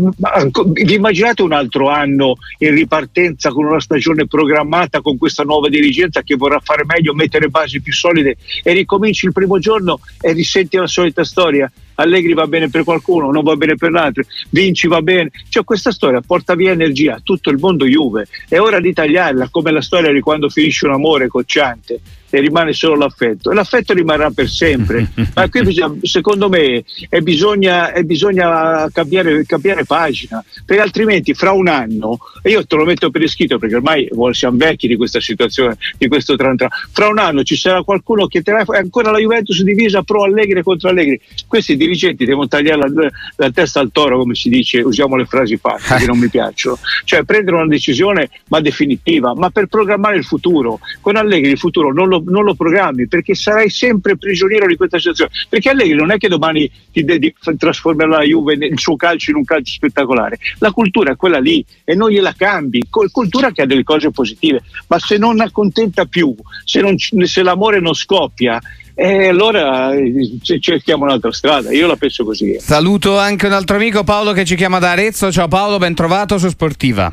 vi 0.74 0.94
immaginate 0.94 1.42
un 1.42 1.54
altro 1.54 1.90
anno 1.90 2.36
in 2.60 2.76
ripartenza 2.76 3.50
con 3.50 3.66
una 3.66 3.80
stagione 3.80 4.28
programmata 4.28 5.02
con 5.02 5.18
questa 5.18 5.44
nuova 5.44 5.70
dirigenza 5.70 6.22
che 6.22 6.36
vorrà 6.36 6.60
fare 6.60 6.84
meglio, 6.86 7.14
mettere 7.14 7.48
basi 7.48 7.82
più 7.82 7.94
solide 7.94 8.38
e 8.64 8.74
ricominci 8.92 9.26
il 9.26 9.32
primo 9.32 9.58
giorno 9.58 10.02
e 10.20 10.34
risenti 10.34 10.76
la 10.76 10.88
solita 10.88 11.24
storia. 11.24 11.72
Allegri 12.02 12.34
va 12.34 12.48
bene 12.48 12.70
per 12.70 12.84
qualcuno, 12.84 13.32
non 13.32 13.44
va 13.44 13.56
bene 13.56 13.76
per 13.76 13.92
l'altro, 13.92 14.24
vinci 14.50 14.88
va 14.88 15.02
bene. 15.02 15.32
Cioè 15.50 15.64
questa 15.64 15.92
storia 15.92 16.22
porta 16.22 16.56
via 16.56 16.72
energia 16.72 17.16
a 17.16 17.22
tutto 17.24 17.50
il 17.50 17.58
mondo 17.60 17.86
Juve. 17.86 18.28
È 18.48 18.60
ora 18.60 18.80
di 18.80 18.94
tagliarla 18.94 19.50
come 19.50 19.72
la 19.72 19.82
storia 19.82 20.12
di 20.12 20.20
quando 20.20 20.50
finisce 20.50 20.86
un 20.86 20.94
amore 20.94 21.28
cocciante 21.28 22.02
e 22.32 22.40
rimane 22.40 22.74
solo 22.74 22.96
l'affetto 22.96 23.52
e 23.52 23.54
l'affetto 23.54 23.94
rimarrà 23.94 24.32
per 24.32 24.50
sempre 24.50 25.12
ma 25.36 25.50
qui 25.50 25.64
bisogna, 25.64 26.00
secondo 26.02 26.50
me 26.50 26.84
è 27.10 27.20
bisogna, 27.20 27.92
è 27.92 28.04
bisogna 28.04 28.90
cambiare, 28.92 29.46
cambiare, 29.46 29.86
pagina 29.86 30.44
perché 30.66 30.82
altrimenti 30.82 31.34
fra 31.34 31.52
un 31.52 31.68
anno 31.68 32.18
e 32.42 32.52
io 32.52 32.66
te 32.66 32.76
lo 32.76 32.86
metto 32.86 33.12
per 33.12 33.22
iscritto 33.22 33.60
perché 33.60 33.76
ormai 33.76 34.10
siamo 34.32 34.58
vecchi 34.58 34.88
di 34.88 34.96
questa 34.96 35.20
situazione 35.20 35.78
di 35.98 36.08
questo 36.08 36.36
tran 36.36 36.56
fra 36.92 37.08
un 37.08 37.20
anno 37.20 37.44
ci 37.44 37.58
sarà 37.58 37.84
qualcuno 37.84 38.28
che 38.28 38.42
è 38.44 38.78
ancora 38.78 39.12
la 39.12 39.20
Juventus 39.20 39.62
divisa 39.62 40.02
pro 40.04 40.24
Allegri 40.24 40.64
contro 40.64 40.90
Allegri 40.90 41.20
questi 41.48 41.76
dirigenti 41.92 42.26
devono 42.26 42.48
tagliare 42.48 42.90
la, 42.90 43.10
la 43.36 43.52
testa 43.52 43.80
al 43.80 43.92
toro 43.92 44.18
come 44.18 44.36
si 44.36 44.50
dice 44.50 44.80
usiamo 44.80 45.16
le 45.16 45.26
frasi 45.26 45.58
fatte 45.58 45.96
che 45.98 46.06
non 46.06 46.18
mi 46.18 46.30
piacciono 46.30 46.78
cioè 47.04 47.24
prendere 47.24 47.58
una 47.58 47.68
decisione 47.68 48.30
ma 48.48 48.60
definitiva 48.62 49.34
ma 49.36 49.50
per 49.50 49.68
programmare 49.68 50.18
il 50.18 50.24
futuro 50.24 50.80
con 51.02 51.16
Allegri 51.16 51.52
il 51.52 51.58
futuro 51.58 51.94
non 51.94 52.08
lo 52.08 52.24
non 52.26 52.44
lo 52.44 52.56
programmi 52.56 53.08
perché 53.08 53.36
sarai 53.36 53.70
sempre 53.70 54.18
prigioniero 54.18 54.68
di 54.68 54.76
questa 54.76 54.98
situazione. 54.98 55.32
Perché 55.50 55.70
Allegri 55.70 55.96
non 55.96 56.12
è 56.12 56.18
che 56.18 56.28
domani 56.28 56.70
ti, 56.92 57.04
ti 57.04 57.36
trasformerà 57.58 58.18
la 58.18 58.24
Juve 58.24 58.54
il 58.54 58.80
suo 58.80 58.96
calcio 58.96 59.32
in 59.32 59.38
un 59.38 59.44
calcio 59.44 59.74
spettacolare. 59.74 60.38
La 60.60 60.72
cultura 60.72 61.12
è 61.12 61.16
quella 61.16 61.40
lì 61.40 61.66
e 61.84 61.96
non 61.96 62.10
gliela 62.10 62.34
cambi. 62.36 62.84
Cultura 62.90 63.52
che 63.52 63.64
ha 63.64 63.66
delle 63.66 63.84
cose 63.84 64.12
positive, 64.12 64.62
ma 64.88 65.00
se 65.00 65.18
non 65.18 65.40
accontenta 65.40 66.06
più, 66.06 66.34
se, 66.64 66.82
non, 66.82 66.98
se 66.98 67.44
l'amore 67.44 67.80
non 67.80 67.94
scoppia, 67.94 68.60
e 69.02 69.28
allora 69.30 69.96
eh, 69.96 70.60
cerchiamo 70.60 71.06
un'altra 71.06 71.32
strada, 71.32 71.72
io 71.72 71.88
la 71.88 71.96
penso 71.96 72.24
così. 72.24 72.60
Saluto 72.60 73.18
anche 73.18 73.48
un 73.48 73.54
altro 73.54 73.78
amico 73.78 74.04
Paolo 74.04 74.32
che 74.32 74.46
ci 74.46 74.56
chiama 74.56 74.78
da 74.78 74.92
Arezzo. 74.92 75.32
Ciao 75.32 75.48
Paolo, 75.48 75.80
ben 75.80 75.96
trovato 75.96 76.38
su 76.38 76.48
Sportiva. 76.50 77.12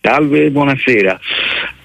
Salve, 0.00 0.50
buonasera. 0.50 1.18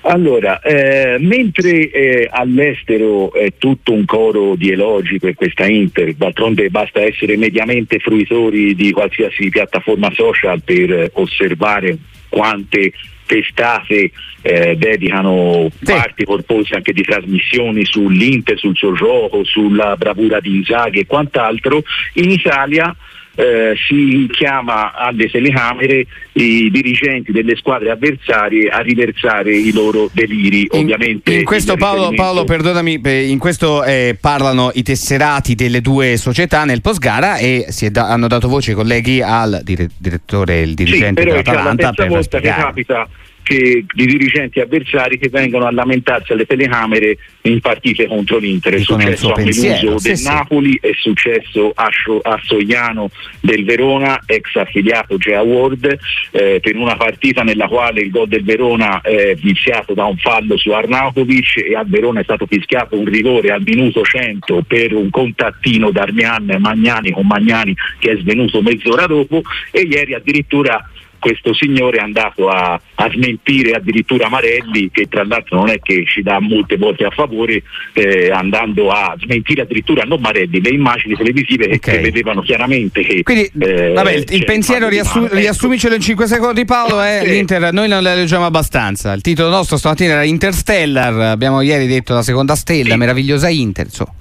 Allora, 0.01 0.59
eh, 0.59 1.17
mentre 1.19 1.89
eh, 1.89 2.29
all'estero 2.31 3.33
è 3.33 3.53
tutto 3.57 3.93
un 3.93 4.05
coro 4.05 4.53
di 4.55 4.69
elogi 4.69 5.17
per 5.17 5.33
questa 5.33 5.65
Inter, 5.65 6.13
d'altronde 6.13 6.69
basta 6.69 7.01
essere 7.01 7.35
mediamente 7.35 7.97
fruitori 7.97 8.75
di 8.75 8.91
qualsiasi 8.91 9.49
piattaforma 9.49 10.11
social 10.13 10.61
per 10.61 11.09
osservare 11.13 11.97
quante 12.29 12.93
testate 13.25 14.11
eh, 14.41 14.75
dedicano 14.77 15.69
sì. 15.77 15.85
parti 15.85 16.23
corpose 16.23 16.75
anche 16.75 16.93
di 16.93 17.01
trasmissioni 17.01 17.85
sull'Inter, 17.85 18.57
sul 18.57 18.75
suo 18.75 18.93
gioco, 18.93 19.43
sulla 19.43 19.95
bravura 19.97 20.39
di 20.39 20.55
Inzaghi 20.55 20.99
e 20.99 21.05
quant'altro, 21.05 21.83
in 22.13 22.29
Italia 22.29 22.95
eh, 23.35 23.73
si 23.87 24.27
chiama 24.31 24.93
alle 24.93 25.29
telecamere 25.29 26.05
i 26.33 26.69
dirigenti 26.71 27.31
delle 27.31 27.55
squadre 27.55 27.91
avversarie 27.91 28.69
a 28.69 28.79
riversare 28.79 29.55
i 29.55 29.71
loro 29.71 30.09
deliri. 30.11 30.67
In, 30.71 30.81
Ovviamente 30.81 31.33
in 31.33 31.43
questo 31.43 31.75
Paolo, 31.75 32.11
Paolo, 32.13 32.43
perdonami, 32.43 33.01
in 33.29 33.37
questo 33.37 33.83
eh, 33.83 34.17
parlano 34.19 34.71
i 34.73 34.83
tesserati 34.83 35.55
delle 35.55 35.81
due 35.81 36.17
società 36.17 36.63
nel 36.65 36.81
post 36.81 36.99
gara 36.99 37.37
e 37.37 37.67
da, 37.91 38.09
hanno 38.09 38.27
dato 38.27 38.47
voce 38.47 38.71
i 38.71 38.73
colleghi 38.73 39.21
al 39.21 39.61
dire, 39.63 39.89
direttore, 39.97 40.61
il 40.61 40.73
dirigente 40.73 41.21
sì, 41.21 41.27
dell'Atalanta. 41.27 41.91
È 41.91 42.01
la 42.01 42.07
volta 42.07 42.39
che 42.39 42.47
capita 42.47 43.07
che 43.45 43.85
di 43.93 44.05
dirigenti 44.07 44.59
avversari 44.59 45.19
che 45.19 45.29
vengono 45.29 45.67
a 45.67 45.71
lamentarsi 45.71 46.31
alle 46.31 46.47
telecamere 46.47 47.15
in 47.41 47.59
partite 47.59 48.07
contro 48.07 48.39
l'Inter. 48.39 48.73
È 48.73 48.79
successo 48.79 49.31
a 49.33 49.37
Meluso 49.37 49.99
del 50.01 50.17
sì, 50.17 50.23
Napoli, 50.23 50.71
sì. 50.71 50.87
è 50.87 50.91
successo 50.95 51.71
a, 51.75 51.87
a 52.23 52.39
Sogliano 52.43 53.11
del 53.39 53.63
Verona, 53.63 54.19
ex 54.25 54.55
affiliato 54.55 55.17
Gea 55.17 55.43
Ward, 55.43 55.95
eh, 56.31 56.59
per 56.59 56.75
una 56.75 56.95
partita 56.95 57.43
nella 57.43 57.67
quale 57.67 58.01
il 58.01 58.09
gol 58.09 58.27
del 58.27 58.43
Verona 58.43 59.01
è 59.01 59.35
viziato 59.35 59.93
da 59.93 60.05
un 60.05 60.17
fallo 60.17 60.57
su 60.57 60.71
Arnautovic 60.71 61.57
e 61.57 61.75
a 61.75 61.83
Verona 61.85 62.21
è 62.21 62.23
stato 62.23 62.47
fischiato 62.47 62.97
un 62.97 63.05
rigore 63.05 63.51
al 63.51 63.61
minuto 63.63 64.01
100 64.01 64.63
per 64.67 64.95
un 64.95 65.11
contattino 65.11 65.91
d'Armian 65.91 66.55
Magnani 66.57 67.11
con 67.11 67.27
Magnani 67.27 67.75
che 67.99 68.13
è 68.13 68.17
svenuto 68.17 68.63
mezz'ora 68.63 69.05
dopo 69.05 69.43
e 69.69 69.81
ieri 69.81 70.15
addirittura 70.15 70.83
questo 71.25 71.55
signore 71.55 71.97
è 71.97 72.01
andato 72.01 72.49
a, 72.49 72.79
a, 72.93 73.09
smentire 73.09 73.71
addirittura 73.71 74.29
Marelli, 74.29 74.91
che 74.91 75.07
tra 75.07 75.25
l'altro 75.25 75.57
non 75.57 75.69
è 75.69 75.79
che 75.79 76.05
ci 76.05 76.21
dà 76.21 76.39
molte 76.39 76.77
volte 76.77 77.03
a 77.03 77.09
favore, 77.09 77.63
eh, 77.93 78.29
andando 78.29 78.91
a 78.91 79.15
smentire 79.19 79.63
addirittura 79.63 80.03
non 80.03 80.21
Marelli, 80.21 80.61
le 80.61 80.69
immagini 80.69 81.15
televisive 81.15 81.65
okay. 81.65 81.79
che, 81.79 81.99
vedevano 81.99 82.41
chiaramente 82.41 83.01
che... 83.01 83.23
Quindi, 83.23 83.49
eh, 83.59 83.93
vabbè, 83.93 84.11
il, 84.11 84.25
il 84.29 84.45
pensiero 84.45 84.87
riassu- 84.87 85.31
riassumicelo 85.31 85.95
in 85.95 86.01
5 86.01 86.27
secondi 86.27 86.63
Paolo, 86.63 87.01
è 87.01 87.21
eh, 87.23 87.27
l'Inter, 87.27 87.73
noi 87.73 87.87
non 87.87 88.03
la 88.03 88.13
leggiamo 88.13 88.45
abbastanza, 88.45 89.11
il 89.13 89.21
titolo 89.21 89.49
nostro 89.49 89.77
stamattina 89.77 90.13
era 90.13 90.23
Interstellar, 90.23 91.21
abbiamo 91.21 91.61
ieri 91.61 91.87
detto 91.87 92.13
la 92.13 92.21
seconda 92.21 92.53
stella, 92.53 92.91
sì. 92.91 92.97
meravigliosa 92.97 93.49
Inter, 93.49 93.85
insomma. 93.85 94.13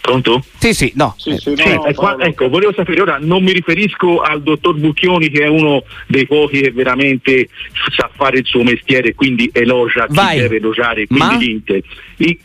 Pronto? 0.00 0.42
Sì, 0.58 0.72
sì, 0.72 0.92
no. 0.94 1.14
Sì, 1.18 1.36
sì, 1.36 1.54
no, 1.54 1.74
no 1.74 1.86
ecco, 1.86 2.18
ecco, 2.18 2.48
volevo 2.48 2.72
sapere, 2.72 3.02
ora 3.02 3.18
non 3.20 3.42
mi 3.42 3.52
riferisco 3.52 4.20
al 4.20 4.42
dottor 4.42 4.76
Bucchioni 4.76 5.28
che 5.28 5.44
è 5.44 5.48
uno 5.48 5.82
dei 6.06 6.26
pochi 6.26 6.60
che 6.60 6.70
veramente 6.70 7.48
sa 7.94 8.10
fare 8.14 8.38
il 8.38 8.46
suo 8.46 8.62
mestiere, 8.62 9.14
quindi 9.14 9.50
elogia 9.52 10.06
Vai. 10.08 10.36
chi 10.36 10.40
deve 10.42 10.56
elogiare, 10.56 11.06
quindi 11.06 11.24
Ma? 11.24 11.36
l'Inter. 11.36 11.82
I, 12.18 12.38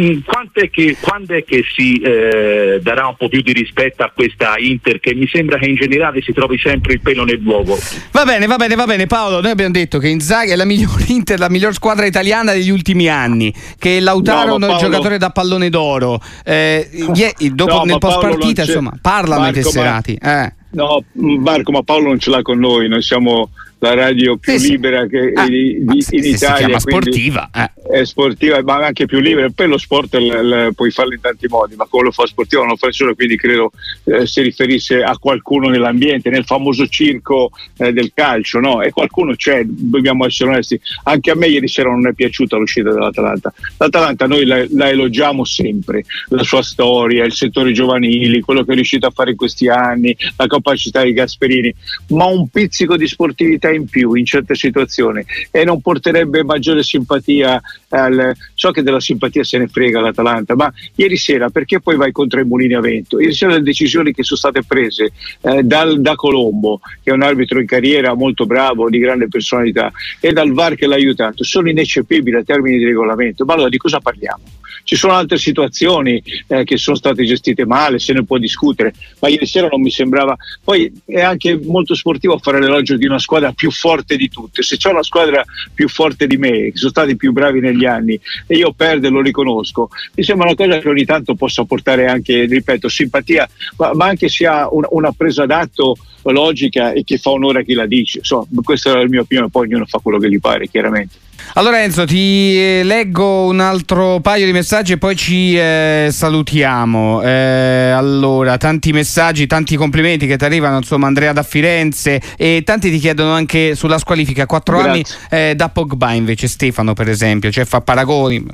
mm, 0.00 0.18
quando, 0.24 0.50
è 0.52 0.70
che, 0.70 0.96
quando 1.00 1.34
è 1.34 1.44
che 1.44 1.64
si 1.74 1.98
eh, 1.98 2.78
darà 2.82 3.06
un 3.06 3.16
po' 3.16 3.28
più 3.28 3.40
di 3.40 3.52
rispetto 3.52 4.02
a 4.02 4.10
questa 4.14 4.54
Inter 4.58 5.00
che 5.00 5.14
mi 5.14 5.26
sembra 5.26 5.58
che 5.58 5.66
in 5.66 5.76
generale 5.76 6.20
si 6.22 6.32
trovi 6.32 6.58
sempre 6.58 6.94
il 6.94 7.00
pelo 7.00 7.24
nell'uovo? 7.24 7.78
Va 8.10 8.24
bene, 8.24 8.46
va 8.46 8.56
bene, 8.56 8.74
va 8.74 8.84
bene 8.84 9.06
Paolo, 9.06 9.40
noi 9.40 9.50
abbiamo 9.50 9.72
detto 9.72 9.98
che 9.98 10.08
Inzaghi 10.08 10.50
è 10.50 10.56
la 10.56 10.64
migliore 10.66 11.04
Inter, 11.08 11.38
la 11.38 11.48
miglior 11.48 11.72
squadra 11.72 12.06
italiana 12.06 12.52
degli 12.52 12.70
ultimi 12.70 13.08
anni, 13.08 13.52
che 13.78 14.00
Lautaro 14.00 14.58
no, 14.58 14.66
è 14.66 14.70
un 14.72 14.78
giocatore 14.78 15.18
da 15.18 15.30
pallone 15.30 15.70
d'oro. 15.70 16.20
Eh, 16.44 16.88
dopo, 17.52 17.76
no, 17.76 17.82
nel 17.84 17.98
post 17.98 18.20
partita 18.20 18.62
insomma 18.62 18.92
parlano 19.00 19.42
Marco, 19.42 19.58
i 19.58 19.62
tesserati 19.62 20.18
ma, 20.20 20.46
eh. 20.46 20.52
no 20.70 21.04
Marco 21.12 21.72
ma 21.72 21.82
Paolo 21.82 22.08
non 22.08 22.18
ce 22.18 22.30
l'ha 22.30 22.42
con 22.42 22.58
noi 22.58 22.88
noi 22.88 23.02
siamo 23.02 23.50
la 23.78 23.94
radio 23.94 24.36
più 24.36 24.58
sì, 24.58 24.70
libera 24.70 25.02
sì. 25.02 25.08
che 25.08 25.32
ah, 25.34 25.46
di, 25.46 25.84
di, 25.84 26.04
in 26.10 26.24
Italia 26.24 26.34
si 26.34 26.38
chiama 26.38 26.78
sportiva 26.78 27.50
eh 27.54 27.70
sportiva 28.02 28.62
ma 28.62 28.84
anche 28.84 29.06
più 29.06 29.20
libera. 29.20 29.48
Poi 29.50 29.68
lo 29.68 29.78
sport 29.78 30.14
l, 30.16 30.26
l, 30.26 30.74
puoi 30.74 30.90
farlo 30.90 31.14
in 31.14 31.20
tanti 31.20 31.46
modi 31.48 31.76
ma 31.76 31.86
come 31.88 32.04
lo 32.04 32.10
fa 32.10 32.26
sportivo 32.26 32.62
non 32.62 32.70
lo 32.70 32.76
fa 32.76 32.86
nessuno 32.88 33.14
quindi 33.14 33.36
credo 33.36 33.70
eh, 34.04 34.26
si 34.26 34.42
riferisse 34.42 35.02
a 35.02 35.16
qualcuno 35.18 35.68
nell'ambiente 35.68 36.30
nel 36.30 36.44
famoso 36.44 36.86
circo 36.86 37.50
eh, 37.76 37.92
del 37.92 38.12
calcio 38.14 38.58
no? 38.60 38.82
e 38.82 38.90
qualcuno 38.90 39.34
c'è 39.34 39.62
dobbiamo 39.64 40.26
essere 40.26 40.50
onesti. 40.50 40.80
Anche 41.04 41.30
a 41.30 41.36
me 41.36 41.46
ieri 41.46 41.68
sera 41.68 41.90
non 41.90 42.06
è 42.06 42.12
piaciuta 42.12 42.56
l'uscita 42.56 42.92
dell'Atalanta. 42.92 43.52
l'Atalanta 43.78 44.26
noi 44.26 44.44
la, 44.44 44.64
la 44.70 44.88
elogiamo 44.88 45.44
sempre 45.44 46.04
la 46.28 46.42
sua 46.42 46.62
storia 46.62 47.24
il 47.24 47.32
settore 47.32 47.72
giovanili 47.72 48.40
quello 48.40 48.64
che 48.64 48.72
è 48.72 48.74
riuscito 48.74 49.06
a 49.06 49.10
fare 49.10 49.30
in 49.30 49.36
questi 49.36 49.68
anni 49.68 50.16
la 50.36 50.46
capacità 50.46 51.02
di 51.02 51.12
Gasperini 51.12 51.74
ma 52.08 52.26
un 52.26 52.48
pizzico 52.48 52.96
di 52.96 53.06
sportività 53.06 53.70
in 53.70 53.86
più 53.86 54.14
in 54.14 54.24
certe 54.24 54.54
situazioni 54.54 55.24
e 55.50 55.64
non 55.64 55.80
porterebbe 55.80 56.44
maggiore 56.44 56.82
simpatia 56.82 57.60
al, 57.98 58.34
so 58.54 58.70
che 58.70 58.82
della 58.82 59.00
simpatia 59.00 59.44
se 59.44 59.58
ne 59.58 59.68
frega 59.68 60.00
l'Atalanta, 60.00 60.54
ma 60.54 60.72
ieri 60.96 61.16
sera 61.16 61.48
perché 61.48 61.80
poi 61.80 61.96
vai 61.96 62.12
contro 62.12 62.40
i 62.40 62.44
mulini 62.44 62.74
a 62.74 62.80
vento? 62.80 63.20
Ieri 63.20 63.32
sera 63.32 63.52
le 63.52 63.62
decisioni 63.62 64.12
che 64.12 64.22
sono 64.22 64.38
state 64.38 64.62
prese 64.66 65.12
eh, 65.40 65.62
dal, 65.62 66.00
da 66.00 66.14
Colombo, 66.14 66.80
che 67.02 67.10
è 67.10 67.12
un 67.12 67.22
arbitro 67.22 67.60
in 67.60 67.66
carriera 67.66 68.14
molto 68.14 68.46
bravo, 68.46 68.88
di 68.88 68.98
grande 68.98 69.28
personalità, 69.28 69.90
e 70.20 70.32
dal 70.32 70.52
VAR 70.52 70.74
che 70.74 70.86
l'ha 70.86 70.96
aiutato, 70.96 71.44
sono 71.44 71.68
ineccepibili 71.68 72.36
a 72.36 72.42
termini 72.42 72.78
di 72.78 72.84
regolamento. 72.84 73.44
Ma 73.44 73.54
allora 73.54 73.68
di 73.68 73.78
cosa 73.78 74.00
parliamo? 74.00 74.42
Ci 74.82 74.96
sono 74.96 75.12
altre 75.12 75.38
situazioni 75.38 76.22
eh, 76.48 76.64
che 76.64 76.76
sono 76.76 76.96
state 76.96 77.24
gestite 77.24 77.64
male, 77.64 77.98
se 77.98 78.12
ne 78.12 78.24
può 78.24 78.38
discutere, 78.38 78.92
ma 79.20 79.28
ieri 79.28 79.46
sera 79.46 79.68
non 79.68 79.80
mi 79.80 79.90
sembrava. 79.90 80.36
Poi 80.62 80.92
è 81.04 81.20
anche 81.20 81.58
molto 81.62 81.94
sportivo 81.94 82.38
fare 82.38 82.60
l'elogio 82.60 82.96
di 82.96 83.06
una 83.06 83.18
squadra 83.18 83.52
più 83.52 83.70
forte 83.70 84.16
di 84.16 84.28
tutte. 84.28 84.62
Se 84.62 84.76
c'è 84.76 84.90
una 84.90 85.02
squadra 85.02 85.44
più 85.72 85.88
forte 85.88 86.26
di 86.26 86.36
me, 86.36 86.50
che 86.50 86.72
sono 86.74 86.90
stati 86.90 87.16
più 87.16 87.32
bravi 87.32 87.60
negli 87.60 87.84
anni, 87.84 88.18
e 88.46 88.56
io 88.56 88.72
perdo 88.72 89.10
lo 89.10 89.20
riconosco, 89.20 89.88
mi 90.14 90.22
sembra 90.22 90.46
una 90.46 90.56
cosa 90.56 90.78
che 90.78 90.88
ogni 90.88 91.04
tanto 91.04 91.34
possa 91.34 91.64
portare 91.64 92.06
anche, 92.06 92.44
ripeto, 92.44 92.88
simpatia, 92.88 93.48
ma, 93.76 93.94
ma 93.94 94.06
anche 94.06 94.28
sia 94.28 94.68
un, 94.70 94.84
una 94.90 95.12
presa 95.12 95.46
d'atto 95.46 95.96
logica 96.32 96.92
e 96.92 97.04
che 97.04 97.18
fa 97.18 97.30
onore 97.30 97.60
a 97.60 97.62
chi 97.62 97.74
la 97.74 97.86
dice. 97.86 98.18
Insomma, 98.18 98.46
questa 98.62 98.90
è 98.90 98.94
la 98.94 99.08
mia 99.08 99.20
opinione, 99.20 99.50
poi 99.50 99.66
ognuno 99.66 99.84
fa 99.86 99.98
quello 99.98 100.18
che 100.18 100.30
gli 100.30 100.40
pare, 100.40 100.68
chiaramente. 100.68 101.16
Allora 101.54 101.82
Enzo, 101.82 102.04
ti 102.04 102.58
eh, 102.58 102.82
leggo 102.82 103.44
un 103.44 103.60
altro 103.60 104.18
paio 104.20 104.44
di 104.44 104.52
messaggi 104.52 104.92
e 104.92 104.98
poi 104.98 105.14
ci 105.14 105.56
eh, 105.56 106.08
salutiamo. 106.10 107.22
Eh, 107.22 107.90
allora, 107.90 108.56
tanti 108.56 108.92
messaggi, 108.92 109.46
tanti 109.46 109.76
complimenti 109.76 110.26
che 110.26 110.36
ti 110.36 110.44
arrivano, 110.44 110.78
insomma, 110.78 111.06
Andrea 111.06 111.32
da 111.32 111.42
Firenze 111.44 112.20
e 112.36 112.62
tanti 112.64 112.90
ti 112.90 112.98
chiedono 112.98 113.32
anche 113.32 113.74
sulla 113.76 113.98
squalifica, 113.98 114.46
quattro 114.46 114.80
anni 114.80 115.04
eh, 115.30 115.54
da 115.54 115.68
Pogba 115.68 116.12
invece 116.12 116.48
Stefano 116.48 116.92
per 116.92 117.08
esempio, 117.08 117.50
cioè 117.52 117.64
fa 117.64 117.80
paragoni, 117.80 118.44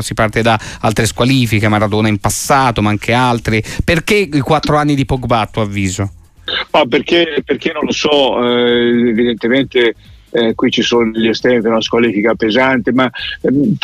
si 0.00 0.14
parte 0.14 0.42
da 0.42 0.58
altre 0.80 1.06
squalifiche, 1.06 1.68
Maradona 1.68 2.08
in 2.08 2.18
passato, 2.18 2.82
ma 2.82 2.90
anche 2.90 3.12
altri. 3.12 3.62
Perché 3.84 4.14
i 4.14 4.40
quattro 4.40 4.76
anni 4.76 4.94
di 4.94 5.04
Pogba 5.04 5.40
a 5.40 5.46
tuo 5.46 5.62
avviso? 5.62 6.12
Ah, 6.72 6.84
perché, 6.84 7.42
perché, 7.44 7.72
non 7.72 7.84
lo 7.84 7.92
so, 7.92 8.42
eh, 8.44 9.08
evidentemente 9.10 9.94
eh, 10.30 10.54
qui 10.54 10.70
ci 10.70 10.82
sono 10.82 11.10
gli 11.10 11.28
estremi 11.28 11.60
per 11.60 11.70
una 11.70 11.80
squalifica 11.80 12.34
pesante, 12.34 12.92
ma 12.92 13.10
ehm, 13.42 13.76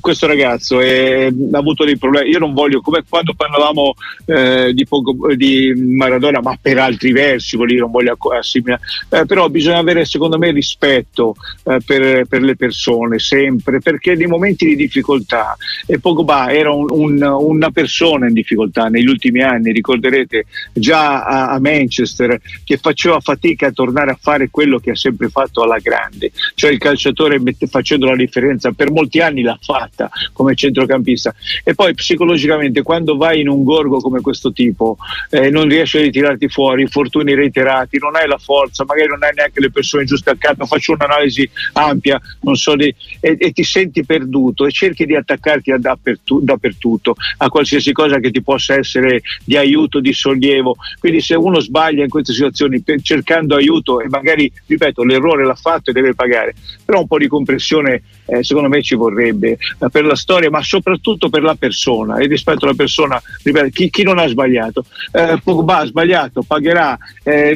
questo 0.00 0.26
ragazzo 0.26 0.80
è, 0.80 1.26
ha 1.26 1.58
avuto 1.58 1.84
dei 1.84 1.96
problemi. 1.96 2.30
Io 2.30 2.38
non 2.38 2.52
voglio, 2.52 2.80
come 2.80 3.04
quando 3.08 3.34
parlavamo 3.34 3.94
eh, 4.26 4.72
di, 4.74 4.86
poco, 4.86 5.34
di, 5.34 5.72
Maradona, 5.74 6.40
ma 6.40 6.56
per 6.60 6.78
altri 6.78 7.12
versi, 7.12 7.56
voglio, 7.56 7.80
non 7.80 7.90
voglio 7.90 8.16
assimilare, 8.36 8.82
eh, 9.10 9.26
però 9.26 9.48
bisogna 9.48 9.78
avere 9.78 10.04
secondo 10.04 10.38
me 10.38 10.50
rispetto 10.50 11.34
eh, 11.64 11.78
per, 11.84 12.26
per, 12.26 12.42
le 12.42 12.56
persone 12.56 13.18
sempre, 13.18 13.80
perché 13.80 14.14
nei 14.14 14.26
momenti 14.26 14.66
di 14.66 14.76
difficoltà, 14.76 15.56
e 15.86 15.98
Pogba 15.98 16.52
era 16.52 16.72
un, 16.72 16.86
un, 16.90 17.22
una 17.22 17.70
persona 17.70 18.26
in 18.26 18.34
difficoltà 18.34 18.88
negli 18.88 19.08
ultimi 19.08 19.42
anni, 19.42 19.72
ricorderete 19.72 20.46
già 20.72 21.24
a, 21.24 21.50
a 21.50 21.60
Manchester, 21.60 22.40
che 22.64 22.76
faceva 22.76 23.20
fatica 23.20 23.68
a 23.68 23.72
tornare 23.72 24.10
a 24.10 24.18
fare 24.20 24.50
quello 24.50 24.78
che 24.78 24.90
ha 24.90 24.96
sempre 24.96 25.28
fatto 25.28 25.62
alla 25.62 25.78
grande, 25.84 26.32
cioè 26.54 26.72
il 26.72 26.78
calciatore 26.78 27.40
facendo 27.68 28.06
la 28.06 28.16
differenza 28.16 28.72
per 28.72 28.90
molti 28.90 29.20
anni 29.20 29.42
l'ha 29.42 29.58
fatta 29.60 30.10
come 30.32 30.54
centrocampista 30.54 31.34
e 31.62 31.74
poi 31.74 31.94
psicologicamente 31.94 32.82
quando 32.82 33.16
vai 33.16 33.40
in 33.40 33.48
un 33.48 33.62
gorgo 33.62 33.98
come 33.98 34.20
questo 34.20 34.52
tipo 34.52 34.96
eh, 35.30 35.50
non 35.50 35.68
riesci 35.68 35.98
a 35.98 36.00
ritirarti 36.00 36.48
fuori, 36.48 36.82
infortuni 36.82 37.34
reiterati, 37.34 37.98
non 37.98 38.16
hai 38.16 38.26
la 38.26 38.38
forza, 38.38 38.84
magari 38.86 39.08
non 39.08 39.22
hai 39.22 39.32
neanche 39.34 39.60
le 39.60 39.70
persone 39.70 40.04
giuste 40.04 40.30
accanto, 40.30 40.64
faccio 40.66 40.92
un'analisi 40.92 41.48
ampia 41.74 42.20
so 42.64 42.74
di, 42.76 42.94
e, 43.20 43.36
e, 43.38 43.52
ti 43.52 43.62
senti 43.62 44.04
perduto 44.04 44.66
e 44.66 44.70
cerchi 44.70 45.04
di 45.04 45.14
attaccarti 45.14 45.70
a 45.70 45.78
dappertu, 45.78 46.40
dappertutto, 46.40 47.14
a 47.38 47.48
qualsiasi 47.48 47.92
cosa 47.92 48.18
che 48.18 48.30
ti 48.30 48.42
possa 48.42 48.74
essere 48.74 49.20
di 49.44 49.56
aiuto, 49.56 50.00
di 50.00 50.12
sollievo. 50.12 50.76
Quindi 50.98 51.20
se 51.20 51.34
uno 51.34 51.60
sbaglia 51.60 52.02
in 52.02 52.08
queste 52.08 52.32
situazioni 52.32 52.82
cercando 53.02 53.54
aiuto 53.54 54.00
e 54.00 54.08
magari, 54.08 54.50
ripeto, 54.66 55.04
l'errore 55.04 55.44
l'ha 55.44 55.54
fatto, 55.54 55.73
fatto 55.74 55.90
e 55.90 55.92
deve 55.92 56.14
pagare. 56.14 56.54
Però 56.84 57.00
un 57.00 57.06
po' 57.06 57.18
di 57.18 57.26
compressione 57.26 58.02
eh, 58.26 58.42
secondo 58.42 58.68
me 58.68 58.82
ci 58.82 58.94
vorrebbe 58.94 59.50
eh, 59.50 59.90
per 59.90 60.04
la 60.04 60.16
storia, 60.16 60.50
ma 60.50 60.62
soprattutto 60.62 61.28
per 61.28 61.42
la 61.42 61.54
persona 61.54 62.16
e 62.16 62.26
rispetto 62.26 62.64
alla 62.64 62.74
persona, 62.74 63.20
ripeto, 63.42 63.68
chi, 63.70 63.90
chi, 63.90 64.02
non 64.02 64.18
ha 64.18 64.26
sbagliato. 64.26 64.84
Eh, 65.12 65.38
Pogba 65.42 65.78
ha 65.78 65.86
sbagliato, 65.86 66.42
pagherà 66.42 66.96
eh, 67.22 67.50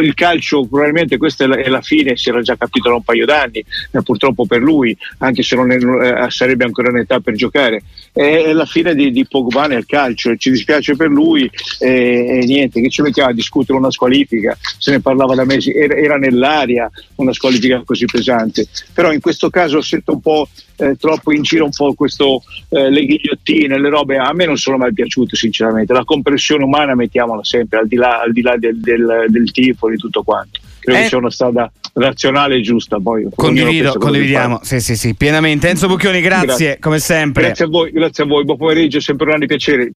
il 0.00 0.14
calcio, 0.14 0.66
probabilmente 0.66 1.16
questa 1.16 1.44
è 1.44 1.46
la, 1.46 1.56
è 1.56 1.68
la, 1.68 1.82
fine, 1.82 2.16
si 2.16 2.28
era 2.28 2.40
già 2.42 2.56
capito 2.56 2.88
da 2.88 2.96
un 2.96 3.02
paio 3.02 3.26
d'anni, 3.26 3.64
eh, 3.90 4.02
purtroppo 4.02 4.46
per 4.46 4.60
lui, 4.60 4.96
anche 5.18 5.42
se 5.42 5.56
non 5.56 5.70
è, 5.72 5.76
eh, 5.76 6.30
sarebbe 6.30 6.64
ancora 6.64 6.90
in 6.90 6.98
età 6.98 7.20
per 7.20 7.34
giocare. 7.34 7.82
È, 8.12 8.52
la 8.52 8.66
fine 8.66 8.94
di, 8.94 9.10
di, 9.10 9.26
Pogba 9.26 9.66
nel 9.66 9.86
calcio, 9.86 10.36
ci 10.36 10.50
dispiace 10.50 10.94
per 10.94 11.08
lui 11.08 11.50
e 11.78 12.42
niente, 12.44 12.80
che 12.80 12.90
ci 12.90 13.02
mettiamo 13.02 13.30
a 13.30 13.32
discutere 13.32 13.78
una 13.78 13.90
squalifica, 13.90 14.56
se 14.78 14.90
ne 14.90 15.00
parlava 15.00 15.34
da 15.34 15.44
mesi, 15.44 15.72
era, 15.72 15.94
era 15.94 16.16
nell'aria 16.16 16.90
una 17.16 17.32
squalifica 17.32 17.61
politica 17.62 17.82
così 17.84 18.06
pesante. 18.06 18.66
Però 18.92 19.12
in 19.12 19.20
questo 19.20 19.48
caso 19.50 19.80
sento 19.80 20.12
un 20.12 20.20
po' 20.20 20.48
eh, 20.76 20.96
troppo 20.96 21.32
in 21.32 21.42
giro 21.42 21.64
un 21.64 21.70
po' 21.70 21.94
questo, 21.94 22.42
eh, 22.70 22.90
le 22.90 23.04
ghigliottine, 23.04 23.78
le 23.78 23.88
robe, 23.88 24.16
a 24.16 24.32
me 24.32 24.46
non 24.46 24.56
sono 24.56 24.76
mai 24.76 24.92
piaciute 24.92 25.36
sinceramente. 25.36 25.92
La 25.92 26.04
compressione 26.04 26.64
umana 26.64 26.94
mettiamola 26.94 27.44
sempre, 27.44 27.78
al 27.78 27.86
di 27.86 27.96
là, 27.96 28.20
al 28.20 28.32
di 28.32 28.42
là 28.42 28.56
del, 28.56 28.80
del, 28.80 29.26
del 29.28 29.50
tifo, 29.52 29.88
di 29.88 29.96
tutto 29.96 30.22
quanto 30.22 30.60
credo 30.82 30.98
eh, 30.98 31.06
sia 31.06 31.18
una 31.18 31.30
strada 31.30 31.72
razionale 31.94 32.56
e 32.56 32.60
giusta. 32.60 32.98
Poi, 32.98 33.28
condivido, 33.34 33.94
condividiamo, 33.94 34.60
sì, 34.62 34.80
sì, 34.80 34.96
sì, 34.96 35.14
pienamente. 35.14 35.68
Enzo 35.68 35.86
Bucchioni, 35.86 36.20
grazie, 36.20 36.46
grazie, 36.46 36.78
come 36.80 36.98
sempre. 36.98 37.44
Grazie 37.44 37.64
a 37.64 37.68
voi, 37.68 37.90
grazie 37.92 38.24
a 38.24 38.26
voi, 38.26 38.44
buon 38.44 38.58
pomeriggio, 38.58 39.00
sempre 39.00 39.24
un 39.24 39.30
grande 39.30 39.46
piacere. 39.46 39.90